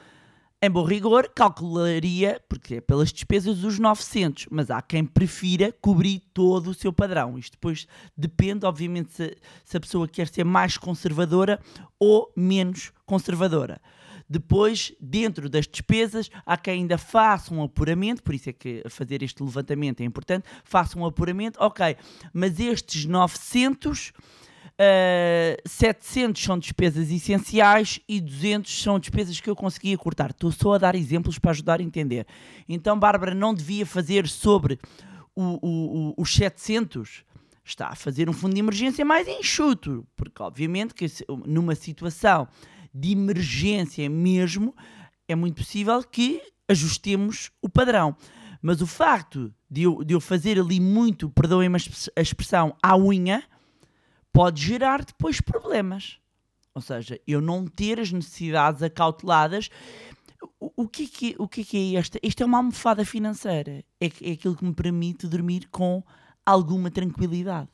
Em 0.63 0.71
bom 0.71 0.85
rigor, 0.85 1.31
calcularia, 1.35 2.39
porque 2.47 2.75
é 2.75 2.81
pelas 2.83 3.11
despesas 3.11 3.61
dos 3.61 3.79
900, 3.79 4.47
mas 4.51 4.71
há 4.71 4.83
quem 4.83 5.07
prefira 5.07 5.73
cobrir 5.81 6.21
todo 6.35 6.69
o 6.69 6.75
seu 6.75 6.93
padrão. 6.93 7.39
Isto 7.39 7.53
depois 7.53 7.87
depende, 8.15 8.67
obviamente, 8.67 9.11
se, 9.11 9.39
se 9.65 9.77
a 9.79 9.81
pessoa 9.81 10.07
quer 10.07 10.29
ser 10.29 10.45
mais 10.45 10.77
conservadora 10.77 11.59
ou 11.99 12.31
menos 12.37 12.93
conservadora. 13.07 13.81
Depois, 14.29 14.93
dentro 15.01 15.49
das 15.49 15.67
despesas, 15.67 16.29
há 16.45 16.59
quem 16.59 16.81
ainda 16.81 16.99
faça 16.99 17.55
um 17.55 17.63
apuramento, 17.63 18.23
por 18.23 18.35
isso 18.35 18.51
é 18.51 18.53
que 18.53 18.83
fazer 18.91 19.23
este 19.23 19.43
levantamento 19.43 20.03
é 20.03 20.05
importante, 20.05 20.45
faça 20.63 20.99
um 20.99 21.07
apuramento, 21.07 21.59
ok, 21.59 21.97
mas 22.35 22.61
estes 22.61 23.07
900 23.07 24.13
Uh, 24.81 25.61
eh, 25.61 25.63
700 25.67 26.43
são 26.43 26.59
despesas 26.59 27.11
essenciais 27.11 28.01
e 28.09 28.19
200 28.19 28.83
são 28.83 28.99
despesas 28.99 29.39
que 29.39 29.51
eu 29.51 29.55
conseguia 29.55 29.99
cortar. 29.99 30.31
Estou 30.31 30.51
só 30.51 30.73
a 30.73 30.79
dar 30.79 30.95
exemplos 30.95 31.39
para 31.39 31.51
ajudar 31.51 31.81
a 31.81 31.83
entender. 31.83 32.27
Então, 32.67 32.99
Bárbara 32.99 33.35
não 33.35 33.53
devia 33.53 33.85
fazer 33.85 34.27
sobre 34.27 34.79
o, 35.37 35.43
o, 35.61 36.09
o, 36.11 36.15
os 36.17 36.35
700, 36.35 37.25
está 37.63 37.89
a 37.89 37.95
fazer 37.95 38.31
um 38.31 38.33
fundo 38.33 38.55
de 38.55 38.61
emergência 38.61 39.05
mais 39.05 39.29
enxuto, 39.29 40.07
porque 40.17 40.43
obviamente 40.43 40.95
que 40.95 41.07
numa 41.47 41.75
situação 41.75 42.49
de 42.93 43.13
emergência 43.13 44.09
mesmo, 44.09 44.75
é 45.29 45.35
muito 45.35 45.57
possível 45.57 46.03
que 46.03 46.41
ajustemos 46.69 47.51
o 47.61 47.69
padrão. 47.69 48.17
Mas 48.63 48.81
o 48.81 48.87
facto 48.87 49.53
de 49.71 49.83
eu, 49.83 50.03
de 50.03 50.15
eu 50.15 50.21
fazer 50.21 50.59
ali 50.59 50.81
muito, 50.81 51.29
perdoem-me 51.31 51.77
a 52.17 52.21
expressão, 52.21 52.75
à 52.83 52.97
unha, 52.97 53.43
pode 54.33 54.63
gerar 54.63 55.05
depois 55.05 55.41
problemas. 55.41 56.19
Ou 56.75 56.81
seja, 56.81 57.21
eu 57.27 57.41
não 57.41 57.67
ter 57.67 57.99
as 57.99 58.13
necessidades 58.13 58.83
acauteladas. 58.83 59.69
O, 60.59 60.85
o, 60.85 60.89
que, 60.89 61.05
é 61.05 61.07
que, 61.07 61.37
o 61.39 61.49
que 61.49 61.61
é, 61.63 61.65
que 61.65 61.97
é 61.97 61.99
esta? 61.99 62.19
Isto 62.23 62.43
é 62.43 62.47
uma 62.47 62.59
almofada 62.59 63.05
financeira. 63.05 63.85
É, 64.01 64.07
é 64.07 64.33
aquilo 64.33 64.57
que 64.57 64.65
me 64.65 64.75
permite 64.75 65.27
dormir 65.27 65.69
com 65.71 66.03
alguma 66.47 66.91
tranquilidade. 66.91 67.69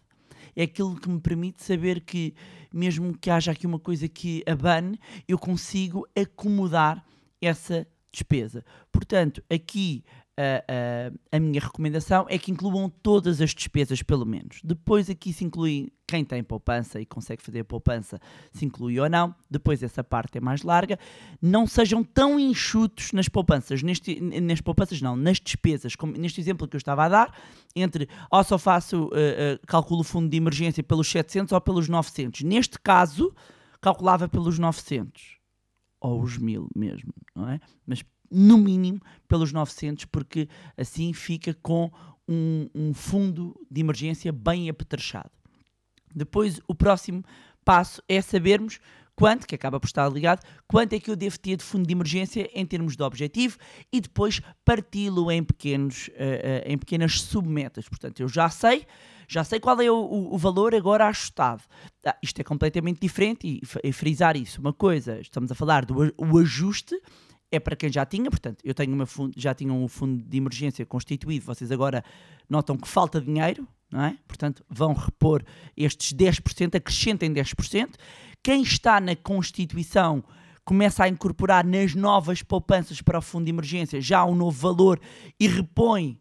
é 0.54 0.62
aquilo 0.62 0.98
que 0.98 1.08
me 1.08 1.20
permite 1.20 1.62
saber 1.62 2.00
que, 2.00 2.34
mesmo 2.72 3.16
que 3.16 3.30
haja 3.30 3.52
aqui 3.52 3.66
uma 3.66 3.78
coisa 3.78 4.08
que 4.08 4.42
abane, 4.46 4.98
eu 5.28 5.38
consigo 5.38 6.06
acomodar 6.16 7.04
essa 7.40 7.86
despesa. 8.10 8.64
Portanto, 8.90 9.42
aqui 9.50 10.02
a, 10.38 11.36
a, 11.36 11.40
minha 11.40 11.60
recomendação 11.60 12.26
é 12.28 12.38
que 12.38 12.50
incluam 12.50 12.90
todas 12.90 13.40
as 13.40 13.54
despesas, 13.54 14.02
pelo 14.02 14.26
menos. 14.26 14.60
Depois 14.62 15.08
aqui 15.08 15.32
se 15.32 15.44
inclui 15.44 15.90
quem 16.06 16.24
tem 16.24 16.42
poupança 16.42 17.00
e 17.00 17.06
consegue 17.06 17.42
fazer 17.42 17.64
poupança, 17.64 18.20
se 18.52 18.64
inclui 18.66 19.00
ou 19.00 19.08
não. 19.08 19.34
Depois 19.50 19.82
essa 19.82 20.04
parte 20.04 20.36
é 20.36 20.40
mais 20.40 20.62
larga. 20.62 20.98
Não 21.40 21.66
sejam 21.66 22.04
tão 22.04 22.38
enxutos 22.38 23.12
nas 23.12 23.28
poupanças, 23.28 23.82
neste, 23.82 24.20
nas 24.20 24.60
poupanças 24.60 25.00
não, 25.00 25.16
nas 25.16 25.40
despesas, 25.40 25.96
como 25.96 26.12
neste 26.12 26.40
exemplo 26.40 26.68
que 26.68 26.76
eu 26.76 26.78
estava 26.78 27.04
a 27.04 27.08
dar, 27.08 27.34
entre 27.74 28.06
ou 28.30 28.44
só 28.44 28.58
faço, 28.58 29.04
uh, 29.04 29.08
uh, 29.08 29.66
calculo 29.66 30.00
o 30.00 30.04
fundo 30.04 30.28
de 30.28 30.36
emergência 30.36 30.82
pelos 30.82 31.10
700 31.10 31.52
ou 31.52 31.60
pelos 31.62 31.88
900. 31.88 32.42
Neste 32.42 32.78
caso, 32.78 33.34
calculava 33.80 34.28
pelos 34.28 34.58
900 34.58 35.36
ou 35.98 36.22
os 36.22 36.36
1000 36.36 36.68
mesmo, 36.76 37.12
não 37.34 37.48
é? 37.48 37.58
Mas 37.86 38.04
no 38.30 38.58
mínimo 38.58 39.00
pelos 39.28 39.52
900, 39.52 40.04
porque 40.06 40.48
assim 40.76 41.12
fica 41.12 41.54
com 41.62 41.90
um, 42.28 42.68
um 42.74 42.94
fundo 42.94 43.54
de 43.70 43.80
emergência 43.80 44.32
bem 44.32 44.68
apetrechado. 44.68 45.30
Depois, 46.14 46.60
o 46.66 46.74
próximo 46.74 47.22
passo 47.64 48.02
é 48.08 48.20
sabermos 48.22 48.78
quanto, 49.16 49.46
que 49.46 49.54
acaba 49.54 49.80
por 49.80 49.86
estar 49.86 50.08
ligado, 50.10 50.42
quanto 50.68 50.92
é 50.92 51.00
que 51.00 51.10
eu 51.10 51.16
devo 51.16 51.38
ter 51.40 51.56
de 51.56 51.64
fundo 51.64 51.86
de 51.86 51.92
emergência 51.92 52.48
em 52.54 52.64
termos 52.66 52.96
de 52.96 53.02
objetivo 53.02 53.56
e 53.90 54.00
depois 54.00 54.40
parti-lo 54.64 55.30
em, 55.32 55.42
pequenos, 55.42 56.08
uh, 56.08 56.12
uh, 56.12 56.62
em 56.66 56.76
pequenas 56.76 57.20
submetas. 57.20 57.88
Portanto, 57.88 58.20
eu 58.20 58.28
já 58.28 58.50
sei, 58.50 58.86
já 59.26 59.42
sei 59.42 59.58
qual 59.58 59.80
é 59.80 59.90
o, 59.90 60.28
o 60.32 60.36
valor 60.36 60.74
agora 60.74 61.08
ajustado. 61.08 61.62
Ah, 62.04 62.16
isto 62.22 62.38
é 62.38 62.44
completamente 62.44 63.00
diferente 63.00 63.46
e, 63.48 63.62
e, 63.82 63.92
frisar 63.92 64.36
isso. 64.36 64.60
Uma 64.60 64.72
coisa, 64.72 65.18
estamos 65.18 65.50
a 65.50 65.54
falar 65.54 65.86
do 65.86 66.14
o 66.18 66.38
ajuste 66.38 66.94
é 67.50 67.60
para 67.60 67.76
quem 67.76 67.90
já 67.90 68.04
tinha, 68.04 68.30
portanto, 68.30 68.58
eu 68.64 68.74
tenho 68.74 68.92
uma 68.92 69.06
fundo, 69.06 69.32
já 69.36 69.54
tinham 69.54 69.82
um 69.82 69.88
fundo 69.88 70.22
de 70.22 70.36
emergência 70.36 70.84
constituído, 70.84 71.44
vocês 71.44 71.70
agora 71.70 72.04
notam 72.48 72.76
que 72.76 72.88
falta 72.88 73.20
dinheiro, 73.20 73.66
não 73.90 74.02
é? 74.02 74.18
Portanto, 74.26 74.64
vão 74.68 74.92
repor 74.92 75.44
estes 75.76 76.12
10%, 76.12 76.74
acrescentem 76.74 77.32
10%. 77.32 77.94
Quem 78.42 78.62
está 78.62 79.00
na 79.00 79.14
Constituição 79.14 80.24
começa 80.64 81.04
a 81.04 81.08
incorporar 81.08 81.64
nas 81.64 81.94
novas 81.94 82.42
poupanças 82.42 83.00
para 83.00 83.18
o 83.18 83.22
fundo 83.22 83.44
de 83.44 83.50
emergência 83.50 84.00
já 84.00 84.24
um 84.24 84.34
novo 84.34 84.58
valor 84.58 85.00
e 85.38 85.46
repõe 85.46 86.18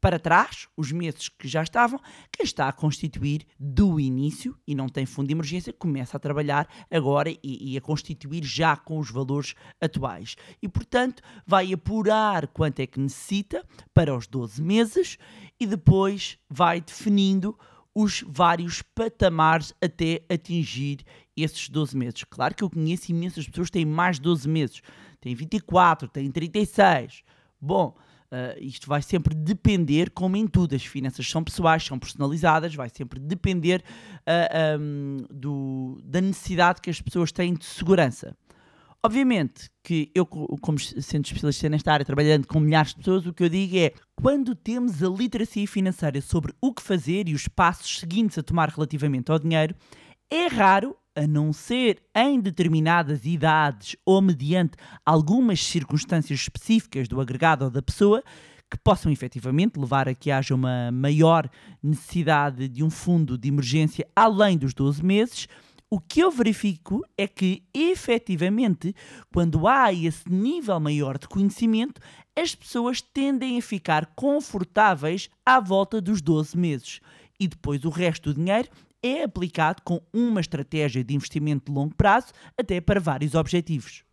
para 0.00 0.18
trás, 0.18 0.68
os 0.76 0.92
meses 0.92 1.28
que 1.28 1.48
já 1.48 1.62
estavam, 1.62 2.00
quem 2.32 2.44
está 2.44 2.68
a 2.68 2.72
constituir 2.72 3.44
do 3.58 3.98
início 3.98 4.56
e 4.66 4.74
não 4.74 4.88
tem 4.88 5.04
fundo 5.04 5.26
de 5.26 5.32
emergência, 5.32 5.72
começa 5.72 6.16
a 6.16 6.20
trabalhar 6.20 6.68
agora 6.90 7.30
e, 7.30 7.38
e, 7.42 7.76
a 7.76 7.80
constituir 7.80 8.44
já 8.44 8.76
com 8.76 8.98
os 8.98 9.10
valores 9.10 9.54
atuais. 9.80 10.36
E, 10.62 10.68
portanto, 10.68 11.22
vai 11.46 11.72
apurar 11.72 12.46
quanto 12.48 12.80
é 12.80 12.86
que 12.86 13.00
necessita 13.00 13.64
para 13.92 14.14
os 14.14 14.26
12 14.26 14.62
meses 14.62 15.18
e 15.58 15.66
depois 15.66 16.38
vai 16.48 16.80
definindo 16.80 17.58
os 17.94 18.24
vários 18.28 18.80
patamares 18.80 19.74
até 19.82 20.22
atingir 20.32 21.04
esses 21.36 21.68
12 21.68 21.96
meses. 21.96 22.24
Claro 22.24 22.54
que 22.54 22.62
eu 22.62 22.70
conheço 22.70 23.10
imensas 23.10 23.48
pessoas 23.48 23.68
que 23.68 23.72
têm 23.72 23.84
mais 23.84 24.16
de 24.16 24.22
12 24.22 24.48
meses, 24.48 24.80
têm 25.20 25.34
24, 25.34 26.06
têm 26.06 26.30
36. 26.30 27.24
Bom, 27.60 27.96
Uh, 28.30 28.60
isto 28.60 28.86
vai 28.86 29.00
sempre 29.00 29.34
depender, 29.34 30.10
como 30.10 30.36
em 30.36 30.46
tudo, 30.46 30.74
as 30.74 30.84
finanças 30.84 31.26
são 31.26 31.42
pessoais, 31.42 31.82
são 31.82 31.98
personalizadas, 31.98 32.74
vai 32.74 32.90
sempre 32.90 33.18
depender 33.18 33.80
uh, 33.80 34.22
ah, 34.26 34.78
um, 34.78 35.24
do, 35.30 35.98
da 36.04 36.20
necessidade 36.20 36.82
que 36.82 36.90
as 36.90 37.00
pessoas 37.00 37.32
têm 37.32 37.54
de 37.54 37.64
segurança. 37.64 38.36
Obviamente 39.02 39.70
que 39.82 40.10
eu, 40.14 40.26
como 40.26 40.78
sendo 40.78 41.24
especialista 41.24 41.68
nesta 41.68 41.92
área, 41.92 42.04
trabalhando 42.04 42.46
com 42.46 42.60
milhares 42.60 42.90
de 42.90 42.96
pessoas, 42.96 43.24
o 43.24 43.32
que 43.32 43.44
eu 43.44 43.48
digo 43.48 43.76
é 43.78 43.92
quando 44.20 44.54
temos 44.54 45.02
a 45.02 45.08
literacia 45.08 45.66
financeira 45.66 46.20
sobre 46.20 46.52
o 46.60 46.74
que 46.74 46.82
fazer 46.82 47.28
e 47.28 47.34
os 47.34 47.48
passos 47.48 47.98
seguintes 47.98 48.36
a 48.36 48.42
tomar 48.42 48.68
relativamente 48.68 49.30
ao 49.30 49.38
dinheiro, 49.38 49.74
é 50.30 50.48
raro 50.48 50.96
a 51.18 51.26
não 51.26 51.52
ser 51.52 52.00
em 52.14 52.40
determinadas 52.40 53.26
idades 53.26 53.96
ou 54.06 54.22
mediante 54.22 54.76
algumas 55.04 55.64
circunstâncias 55.64 56.40
específicas 56.40 57.08
do 57.08 57.20
agregado 57.20 57.64
ou 57.64 57.70
da 57.70 57.82
pessoa, 57.82 58.22
que 58.70 58.78
possam 58.78 59.10
efetivamente 59.10 59.78
levar 59.78 60.08
a 60.08 60.14
que 60.14 60.30
haja 60.30 60.54
uma 60.54 60.92
maior 60.92 61.48
necessidade 61.82 62.68
de 62.68 62.84
um 62.84 62.90
fundo 62.90 63.36
de 63.36 63.48
emergência 63.48 64.06
além 64.14 64.56
dos 64.56 64.72
12 64.74 65.04
meses. 65.04 65.48
O 65.90 65.98
que 65.98 66.20
eu 66.20 66.30
verifico 66.30 67.02
é 67.16 67.26
que, 67.26 67.62
efetivamente, 67.72 68.94
quando 69.32 69.66
há 69.66 69.92
esse 69.92 70.30
nível 70.30 70.78
maior 70.78 71.16
de 71.16 71.26
conhecimento, 71.26 72.00
as 72.36 72.54
pessoas 72.54 73.00
tendem 73.00 73.58
a 73.58 73.62
ficar 73.62 74.06
confortáveis 74.14 75.30
à 75.44 75.58
volta 75.58 76.00
dos 76.00 76.20
12 76.20 76.56
meses. 76.56 77.00
E 77.40 77.48
depois 77.48 77.84
o 77.84 77.88
resto 77.88 78.32
do 78.32 78.38
dinheiro 78.38 78.68
é 79.02 79.22
aplicado 79.22 79.82
com 79.82 80.00
uma 80.12 80.40
estratégia 80.40 81.04
de 81.04 81.14
investimento 81.14 81.66
de 81.66 81.76
longo 81.76 81.94
prazo, 81.94 82.28
até 82.56 82.80
para 82.80 83.00
vários 83.00 83.34
objetivos. 83.34 84.04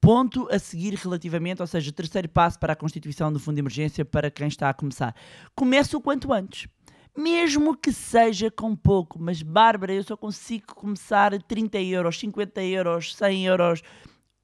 Ponto 0.00 0.48
a 0.50 0.58
seguir 0.58 0.94
relativamente, 0.94 1.60
ou 1.60 1.66
seja, 1.66 1.92
terceiro 1.92 2.28
passo 2.28 2.58
para 2.58 2.72
a 2.72 2.76
constituição 2.76 3.32
do 3.32 3.38
fundo 3.38 3.56
de 3.56 3.60
emergência 3.60 4.04
para 4.04 4.30
quem 4.30 4.48
está 4.48 4.70
a 4.70 4.74
começar. 4.74 5.14
Comece 5.54 5.94
o 5.94 6.00
quanto 6.00 6.32
antes. 6.32 6.68
Mesmo 7.16 7.76
que 7.76 7.92
seja 7.92 8.50
com 8.50 8.74
pouco, 8.74 9.18
mas 9.20 9.42
Bárbara, 9.42 9.92
eu 9.92 10.02
só 10.02 10.16
consigo 10.16 10.74
começar 10.74 11.34
a 11.34 11.38
30 11.38 11.78
euros, 11.80 12.18
50 12.18 12.62
euros, 12.62 13.14
100 13.16 13.46
euros 13.46 13.82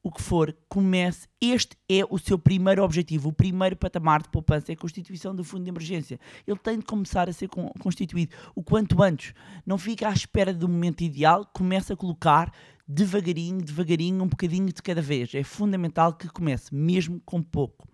o 0.06 0.10
que 0.12 0.22
for, 0.22 0.56
comece. 0.68 1.26
Este 1.40 1.76
é 1.88 2.04
o 2.08 2.16
seu 2.16 2.38
primeiro 2.38 2.84
objetivo, 2.84 3.30
o 3.30 3.32
primeiro 3.32 3.74
patamar 3.74 4.22
de 4.22 4.28
poupança 4.28 4.70
é 4.70 4.74
a 4.74 4.76
constituição 4.76 5.34
do 5.34 5.42
fundo 5.42 5.64
de 5.64 5.68
emergência. 5.68 6.20
Ele 6.46 6.58
tem 6.58 6.78
de 6.78 6.84
começar 6.84 7.28
a 7.28 7.32
ser 7.32 7.48
constituído 7.48 8.32
o 8.54 8.62
quanto 8.62 9.02
antes. 9.02 9.34
Não 9.66 9.76
fica 9.76 10.08
à 10.08 10.12
espera 10.12 10.54
do 10.54 10.68
momento 10.68 11.00
ideal, 11.02 11.44
comece 11.52 11.92
a 11.92 11.96
colocar 11.96 12.52
devagarinho, 12.86 13.60
devagarinho, 13.60 14.22
um 14.22 14.28
bocadinho 14.28 14.66
de 14.66 14.80
cada 14.80 15.02
vez. 15.02 15.34
É 15.34 15.42
fundamental 15.42 16.12
que 16.12 16.28
comece, 16.28 16.72
mesmo 16.72 17.20
com 17.26 17.42
pouco. 17.42 17.88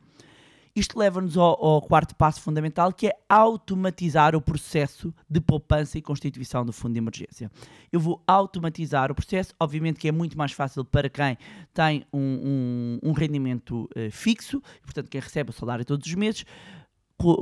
Isto 0.75 0.99
leva-nos 0.99 1.37
ao, 1.37 1.63
ao, 1.63 1.83
quarto 1.83 2.17
passo 2.17 2.41
fundamental, 2.41 2.93
que 2.95 3.09
é 3.09 3.13
automatizar 3.29 4.35
o 4.35 4.41
processo 4.41 5.15
de 5.29 5.39
poupança 5.39 5.99
e 5.99 6.03
constituição 6.03 6.65
do 6.65 6.73
fundo 6.73 6.95
de 6.95 6.99
emergência. 6.99 7.51
Eu 7.93 8.01
vou 8.01 8.23
automatizar 8.27 9.13
o 9.13 9.15
processo, 9.15 9.55
obviamente 9.61 10.01
que 10.01 10.09
é 10.09 10.13
muito 10.13 10.37
mais 10.37 10.53
fácil 10.53 10.83
para 10.83 11.11
quem 11.11 11.37
tem 11.75 12.07
um, 12.11 12.99
um, 13.03 13.11
um 13.11 13.13
rendimento 13.13 13.89
uh, 13.95 14.11
fixo, 14.11 14.63
portanto, 14.83 15.11
quem 15.11 15.21
recebe 15.21 15.51
o 15.51 15.53
salário 15.53 15.85
todos 15.85 16.07
os 16.07 16.15
meses, 16.15 16.47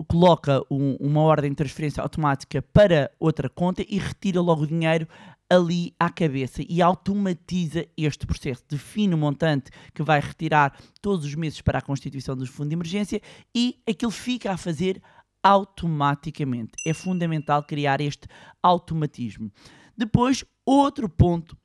coloca 0.08 0.60
um, 0.70 0.96
uma 1.00 1.20
ordem 1.22 1.50
de 1.50 1.56
transferência 1.56 2.02
automática 2.02 2.60
para 2.60 3.10
outra 3.18 3.48
conta 3.48 3.84
e 3.88 3.98
retira 3.98 4.40
logo 4.40 4.64
o 4.64 4.66
dinheiro 4.66 5.06
ali 5.50 5.92
à 5.98 6.08
cabeça 6.08 6.62
e 6.68 6.80
automatiza 6.80 7.84
este 7.96 8.24
processo. 8.24 8.64
Define 8.68 9.14
o 9.14 9.18
montante 9.18 9.70
que 9.92 10.02
vai 10.02 10.20
retirar 10.20 10.78
todos 11.02 11.26
os 11.26 11.34
meses 11.34 11.60
para 11.60 11.80
a 11.80 11.82
constituição 11.82 12.36
do 12.36 12.46
fundo 12.46 12.68
de 12.68 12.74
emergência 12.76 13.20
e 13.54 13.82
aquilo 13.88 14.12
fica 14.12 14.52
a 14.52 14.56
fazer 14.56 15.02
automaticamente. 15.42 16.72
É 16.86 16.94
fundamental 16.94 17.64
criar 17.64 18.00
este 18.00 18.28
automatismo. 18.62 19.50
Depois, 19.96 20.44
outro 20.64 21.08
ponto 21.08 21.58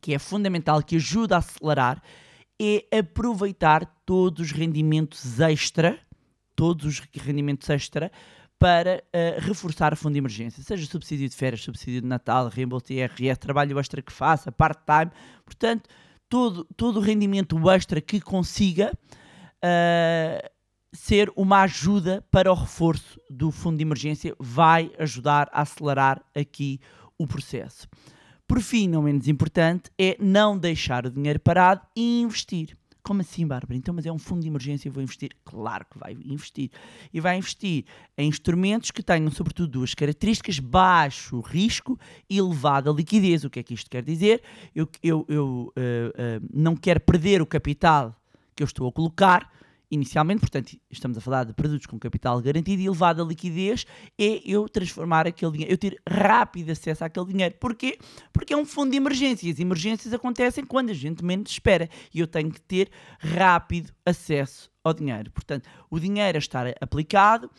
que 0.00 0.12
é 0.12 0.18
fundamental, 0.18 0.82
que 0.82 0.96
ajuda 0.96 1.36
a 1.36 1.38
acelerar, 1.38 2.02
é 2.60 2.98
aproveitar 2.98 3.86
todos 4.04 4.46
os 4.46 4.52
rendimentos 4.52 5.40
extra, 5.40 5.98
todos 6.54 6.86
os 6.86 7.00
rendimentos 7.14 7.68
extra, 7.70 8.10
para 8.58 9.02
uh, 9.06 9.40
reforçar 9.40 9.92
o 9.92 9.96
fundo 9.96 10.14
de 10.14 10.18
emergência, 10.18 10.62
seja 10.62 10.86
subsídio 10.86 11.28
de 11.28 11.34
férias, 11.34 11.62
subsídio 11.62 12.00
de 12.00 12.06
Natal, 12.06 12.48
reembolso 12.48 12.86
de 12.86 12.94
IRS, 12.94 13.38
trabalho 13.38 13.78
extra 13.78 14.00
que 14.00 14.12
faça, 14.12 14.50
part-time, 14.50 15.12
portanto, 15.44 15.88
todo, 16.28 16.64
todo 16.76 16.96
o 16.98 17.02
rendimento 17.02 17.58
extra 17.70 18.00
que 18.00 18.20
consiga 18.20 18.92
uh, 18.92 20.50
ser 20.92 21.30
uma 21.36 21.62
ajuda 21.62 22.24
para 22.30 22.50
o 22.50 22.54
reforço 22.54 23.20
do 23.30 23.50
fundo 23.50 23.76
de 23.76 23.82
emergência 23.82 24.34
vai 24.38 24.90
ajudar 24.98 25.48
a 25.52 25.60
acelerar 25.62 26.24
aqui 26.34 26.80
o 27.18 27.26
processo. 27.26 27.86
Por 28.46 28.60
fim, 28.60 28.88
não 28.88 29.02
menos 29.02 29.28
importante, 29.28 29.90
é 29.98 30.16
não 30.20 30.56
deixar 30.56 31.04
o 31.04 31.10
dinheiro 31.10 31.40
parado 31.40 31.82
e 31.96 32.22
investir. 32.22 32.76
Como 33.06 33.20
assim, 33.20 33.46
Bárbara? 33.46 33.76
Então, 33.76 33.94
mas 33.94 34.04
é 34.04 34.10
um 34.10 34.18
fundo 34.18 34.42
de 34.42 34.48
emergência 34.48 34.88
e 34.88 34.90
vou 34.90 35.00
investir? 35.00 35.30
Claro 35.44 35.86
que 35.88 35.96
vai 35.96 36.14
investir. 36.24 36.72
E 37.14 37.20
vai 37.20 37.38
investir 37.38 37.84
em 38.18 38.28
instrumentos 38.28 38.90
que 38.90 39.00
tenham, 39.00 39.30
sobretudo, 39.30 39.68
duas 39.68 39.94
características: 39.94 40.58
baixo 40.58 41.38
risco 41.38 41.96
e 42.28 42.36
elevada 42.36 42.90
liquidez. 42.90 43.44
O 43.44 43.50
que 43.50 43.60
é 43.60 43.62
que 43.62 43.74
isto 43.74 43.88
quer 43.88 44.02
dizer? 44.02 44.42
Eu, 44.74 44.88
eu, 45.04 45.24
eu 45.28 45.46
uh, 45.46 45.70
uh, 45.70 46.48
não 46.52 46.74
quero 46.74 46.98
perder 46.98 47.40
o 47.40 47.46
capital 47.46 48.12
que 48.56 48.64
eu 48.64 48.66
estou 48.66 48.88
a 48.88 48.92
colocar 48.92 49.52
inicialmente, 49.90 50.40
portanto, 50.40 50.76
estamos 50.90 51.16
a 51.16 51.20
falar 51.20 51.44
de 51.44 51.52
produtos 51.52 51.86
com 51.86 51.98
capital 51.98 52.40
garantido 52.40 52.82
e 52.82 52.86
elevada 52.86 53.22
liquidez, 53.22 53.86
é 54.18 54.40
eu 54.44 54.68
transformar 54.68 55.26
aquele 55.26 55.52
dinheiro, 55.52 55.72
eu 55.72 55.78
ter 55.78 56.00
rápido 56.08 56.70
acesso 56.70 57.04
àquele 57.04 57.26
dinheiro. 57.26 57.54
Porquê? 57.60 57.98
Porque 58.32 58.52
é 58.52 58.56
um 58.56 58.64
fundo 58.64 58.90
de 58.90 58.96
emergência. 58.96 59.50
As 59.50 59.58
emergências 59.58 60.12
acontecem 60.12 60.64
quando 60.64 60.90
a 60.90 60.94
gente 60.94 61.24
menos 61.24 61.50
espera 61.50 61.88
e 62.12 62.20
eu 62.20 62.26
tenho 62.26 62.50
que 62.50 62.60
ter 62.60 62.90
rápido 63.18 63.92
acesso 64.04 64.70
ao 64.82 64.92
dinheiro. 64.92 65.30
Portanto, 65.30 65.68
o 65.90 65.98
dinheiro 65.98 66.36
a 66.36 66.40
estar 66.40 66.66
aplicado 66.80 67.50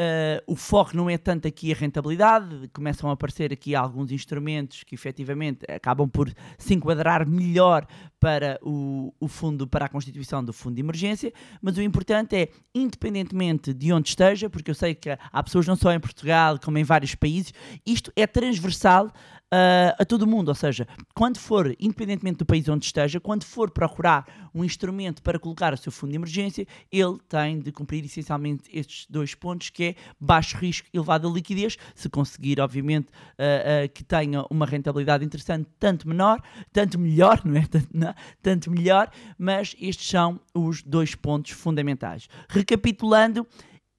Uh, 0.00 0.38
o 0.46 0.54
foco 0.54 0.96
não 0.96 1.10
é 1.10 1.18
tanto 1.18 1.48
aqui 1.48 1.72
a 1.72 1.74
rentabilidade, 1.74 2.68
começam 2.72 3.10
a 3.10 3.14
aparecer 3.14 3.52
aqui 3.52 3.74
alguns 3.74 4.12
instrumentos 4.12 4.84
que 4.84 4.94
efetivamente 4.94 5.66
acabam 5.68 6.08
por 6.08 6.32
se 6.56 6.72
enquadrar 6.72 7.26
melhor 7.26 7.84
para 8.20 8.60
o, 8.62 9.12
o 9.18 9.26
fundo, 9.26 9.66
para 9.66 9.86
a 9.86 9.88
constituição 9.88 10.44
do 10.44 10.52
fundo 10.52 10.76
de 10.76 10.82
emergência, 10.82 11.32
mas 11.60 11.76
o 11.76 11.82
importante 11.82 12.36
é, 12.36 12.48
independentemente 12.72 13.74
de 13.74 13.92
onde 13.92 14.10
esteja, 14.10 14.48
porque 14.48 14.70
eu 14.70 14.74
sei 14.74 14.94
que 14.94 15.10
há 15.10 15.42
pessoas 15.42 15.66
não 15.66 15.74
só 15.74 15.92
em 15.92 15.98
Portugal, 15.98 16.60
como 16.62 16.78
em 16.78 16.84
vários 16.84 17.16
países, 17.16 17.52
isto 17.84 18.12
é 18.14 18.24
transversal 18.24 19.12
uh, 19.52 19.94
a 19.98 20.04
todo 20.04 20.26
mundo. 20.26 20.48
Ou 20.48 20.54
seja, 20.54 20.86
quando 21.14 21.38
for, 21.38 21.74
independentemente 21.78 22.38
do 22.38 22.46
país 22.46 22.68
onde 22.68 22.84
esteja, 22.84 23.20
quando 23.20 23.44
for 23.44 23.70
procurar 23.70 24.50
um 24.54 24.64
instrumento 24.64 25.22
para 25.22 25.38
colocar 25.38 25.72
o 25.72 25.76
seu 25.76 25.92
fundo 25.92 26.10
de 26.10 26.16
emergência, 26.16 26.66
ele 26.90 27.18
tem 27.28 27.58
de 27.60 27.72
cumprir 27.72 28.04
essencialmente 28.04 28.64
estes 28.72 29.06
dois 29.08 29.34
pontos, 29.34 29.70
que 29.70 29.84
é 29.84 29.94
baixo 30.18 30.56
risco, 30.56 30.88
elevada 30.92 31.28
liquidez, 31.28 31.76
se 31.94 32.08
conseguir, 32.08 32.60
obviamente, 32.60 33.08
uh, 33.08 33.84
uh, 33.84 33.88
que 33.92 34.04
tenha 34.04 34.44
uma 34.50 34.66
rentabilidade 34.66 35.24
interessante, 35.24 35.68
tanto 35.78 36.08
menor, 36.08 36.40
tanto 36.72 36.98
melhor, 36.98 37.42
não 37.44 37.56
é? 37.56 37.66
Tanto, 37.66 37.88
não, 37.92 38.14
tanto 38.42 38.70
melhor, 38.70 39.10
mas 39.38 39.74
estes 39.80 40.08
são 40.08 40.40
os 40.54 40.82
dois 40.82 41.14
pontos 41.14 41.52
fundamentais. 41.52 42.28
Recapitulando, 42.48 43.46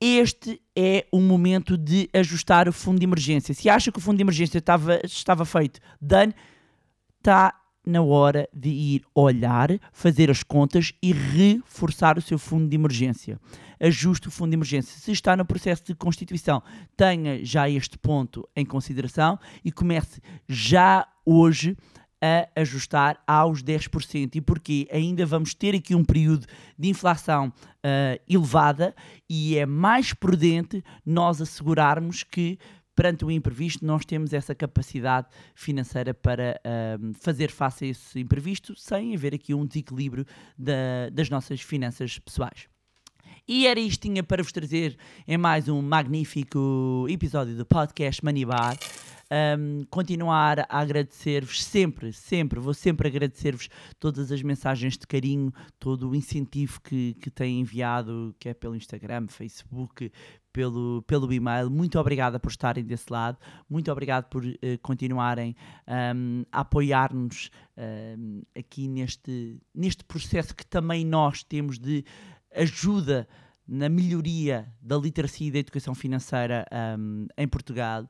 este 0.01 0.61
é 0.75 1.05
o 1.11 1.19
momento 1.19 1.77
de 1.77 2.09
ajustar 2.13 2.69
o 2.69 2.73
fundo 2.73 2.99
de 2.99 3.05
emergência. 3.05 3.53
Se 3.53 3.69
acha 3.69 3.91
que 3.91 3.97
o 3.97 4.01
fundo 4.01 4.17
de 4.17 4.23
emergência 4.23 4.57
estava, 4.57 5.01
estava 5.03 5.43
feito 5.43 5.79
dano, 5.99 6.33
está 7.17 7.53
na 7.85 8.01
hora 8.01 8.47
de 8.53 8.69
ir 8.69 9.01
olhar, 9.13 9.69
fazer 9.91 10.29
as 10.29 10.43
contas 10.43 10.93
e 11.01 11.11
reforçar 11.11 12.17
o 12.17 12.21
seu 12.21 12.37
fundo 12.37 12.69
de 12.69 12.75
emergência. 12.75 13.39
Ajuste 13.79 14.27
o 14.27 14.31
fundo 14.31 14.51
de 14.51 14.55
emergência. 14.55 14.97
Se 14.99 15.11
está 15.11 15.35
no 15.35 15.45
processo 15.45 15.83
de 15.85 15.95
constituição, 15.95 16.61
tenha 16.95 17.43
já 17.43 17.69
este 17.69 17.97
ponto 17.97 18.47
em 18.55 18.65
consideração 18.65 19.39
e 19.63 19.71
comece 19.71 20.21
já 20.47 21.07
hoje 21.25 21.75
a 22.21 22.47
ajustar 22.59 23.21
aos 23.25 23.63
10%. 23.63 24.35
E 24.35 24.41
porquê? 24.41 24.87
Ainda 24.91 25.25
vamos 25.25 25.53
ter 25.53 25.75
aqui 25.75 25.95
um 25.95 26.03
período 26.03 26.45
de 26.77 26.89
inflação 26.89 27.47
uh, 27.47 28.21
elevada 28.27 28.95
e 29.29 29.57
é 29.57 29.65
mais 29.65 30.13
prudente 30.13 30.83
nós 31.05 31.41
assegurarmos 31.41 32.23
que 32.23 32.57
perante 32.99 33.23
o 33.23 33.31
imprevisto, 33.31 33.85
nós 33.85 34.03
temos 34.03 34.33
essa 34.33 34.53
capacidade 34.53 35.27
financeira 35.55 36.13
para 36.13 36.59
uh, 36.65 37.13
fazer 37.13 37.49
face 37.49 37.85
a 37.85 37.87
esse 37.87 38.19
imprevisto 38.19 38.75
sem 38.75 39.15
haver 39.15 39.33
aqui 39.33 39.53
um 39.53 39.65
desequilíbrio 39.65 40.25
da, 40.57 41.09
das 41.09 41.29
nossas 41.29 41.61
finanças 41.61 42.19
pessoais. 42.19 42.67
E 43.47 43.65
era 43.65 43.79
isto 43.79 44.01
tinha 44.01 44.21
para 44.21 44.43
vos 44.43 44.51
trazer 44.51 44.97
em 45.25 45.37
mais 45.37 45.69
um 45.69 45.81
magnífico 45.81 47.07
episódio 47.09 47.55
do 47.55 47.65
podcast 47.65 48.23
Money 48.23 48.45
Bar 48.45 48.77
um, 49.31 49.85
continuar 49.89 50.61
a 50.61 50.79
agradecer-vos 50.79 51.63
sempre, 51.63 52.11
sempre, 52.11 52.59
vou 52.59 52.73
sempre 52.73 53.07
agradecer-vos 53.07 53.69
todas 53.99 54.31
as 54.31 54.41
mensagens 54.41 54.97
de 54.97 55.05
carinho, 55.05 55.53
todo 55.79 56.09
o 56.09 56.15
incentivo 56.15 56.81
que, 56.81 57.13
que 57.15 57.29
têm 57.29 57.61
enviado, 57.61 58.35
que 58.39 58.49
é 58.49 58.53
pelo 58.53 58.75
Instagram, 58.75 59.27
Facebook, 59.27 60.11
pelo, 60.51 61.03
pelo 61.03 61.31
e-mail. 61.31 61.69
Muito 61.69 61.99
obrigada 61.99 62.39
por 62.39 62.49
estarem 62.49 62.83
desse 62.83 63.11
lado, 63.11 63.37
muito 63.69 63.91
obrigado 63.91 64.25
por 64.25 64.43
uh, 64.43 64.57
continuarem 64.81 65.55
um, 66.15 66.43
a 66.51 66.61
apoiar-nos 66.61 67.49
aqui 68.57 68.89
neste, 68.89 69.57
neste 69.73 70.03
processo 70.03 70.53
que 70.53 70.65
também 70.65 71.05
nós 71.05 71.43
temos 71.43 71.79
de 71.79 72.03
ajuda 72.53 73.25
na 73.65 73.87
melhoria 73.87 74.67
da 74.81 74.97
literacia 74.97 75.47
e 75.47 75.51
da 75.51 75.59
educação 75.59 75.93
financeira 75.93 76.65
um, 76.97 77.27
em 77.37 77.47
Portugal. 77.47 78.05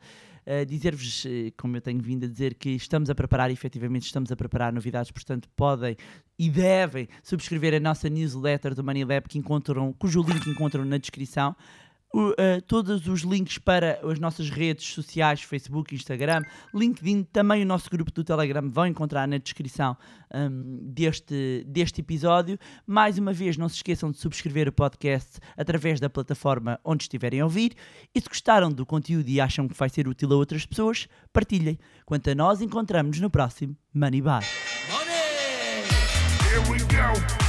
Uh, 0.49 0.65
Dizer-vos, 0.65 1.27
eh, 1.27 1.51
como 1.55 1.77
eu 1.77 1.81
tenho 1.81 2.01
vindo 2.01 2.25
a 2.25 2.27
dizer, 2.27 2.55
que 2.55 2.71
estamos 2.71 3.07
a 3.11 3.13
preparar, 3.13 3.51
efetivamente 3.51 4.07
estamos 4.07 4.31
a 4.31 4.35
preparar 4.35 4.73
novidades, 4.73 5.11
portanto 5.11 5.47
podem 5.55 5.95
e 6.39 6.49
devem 6.49 7.07
subscrever 7.21 7.75
a 7.75 7.79
nossa 7.79 8.09
newsletter 8.09 8.73
do 8.73 8.83
Money 8.83 9.05
Lab, 9.05 9.29
que 9.29 9.37
encontram, 9.37 9.93
cujo 9.93 10.23
link 10.23 10.49
encontram 10.49 10.83
na 10.83 10.97
descrição 10.97 11.55
uh, 12.13 12.61
todos 12.67 13.07
os 13.07 13.21
links 13.21 13.57
para 13.57 13.99
as 14.03 14.19
nossas 14.19 14.49
redes 14.49 14.93
sociais, 14.93 15.41
Facebook, 15.41 15.93
Instagram, 15.93 16.43
LinkedIn, 16.73 17.23
também 17.23 17.61
o 17.63 17.65
nosso 17.65 17.89
grupo 17.89 18.11
do 18.11 18.23
Telegram 18.23 18.69
vão 18.69 18.87
encontrar 18.87 19.27
na 19.27 19.37
descrição 19.37 19.95
um, 20.33 20.79
deste, 20.81 21.63
deste 21.67 22.01
episódio. 22.01 22.57
Mais 22.85 23.17
uma 23.17 23.33
vez, 23.33 23.57
não 23.57 23.69
se 23.69 23.75
esqueçam 23.75 24.11
de 24.11 24.17
subscrever 24.17 24.67
o 24.67 24.71
podcast 24.71 25.39
através 25.57 25.99
da 25.99 26.09
plataforma 26.09 26.79
onde 26.83 27.03
estiverem 27.03 27.41
a 27.41 27.45
ouvir. 27.45 27.73
E 28.13 28.21
se 28.21 28.27
gostaram 28.27 28.71
do 28.71 28.85
conteúdo 28.85 29.29
e 29.29 29.39
acham 29.39 29.67
que 29.67 29.77
vai 29.77 29.89
ser 29.89 30.07
útil 30.07 30.31
a 30.33 30.35
outras 30.35 30.65
pessoas, 30.65 31.07
partilhem. 31.31 31.77
Quanto 32.05 32.29
a 32.29 32.35
nós, 32.35 32.61
encontramos-nos 32.61 33.21
no 33.21 33.29
próximo 33.29 33.75
Money 33.93 34.21
Bar. 34.21 34.43
Money! 34.89 35.09
Here 36.49 36.61
we 36.69 36.79
go. 36.79 37.39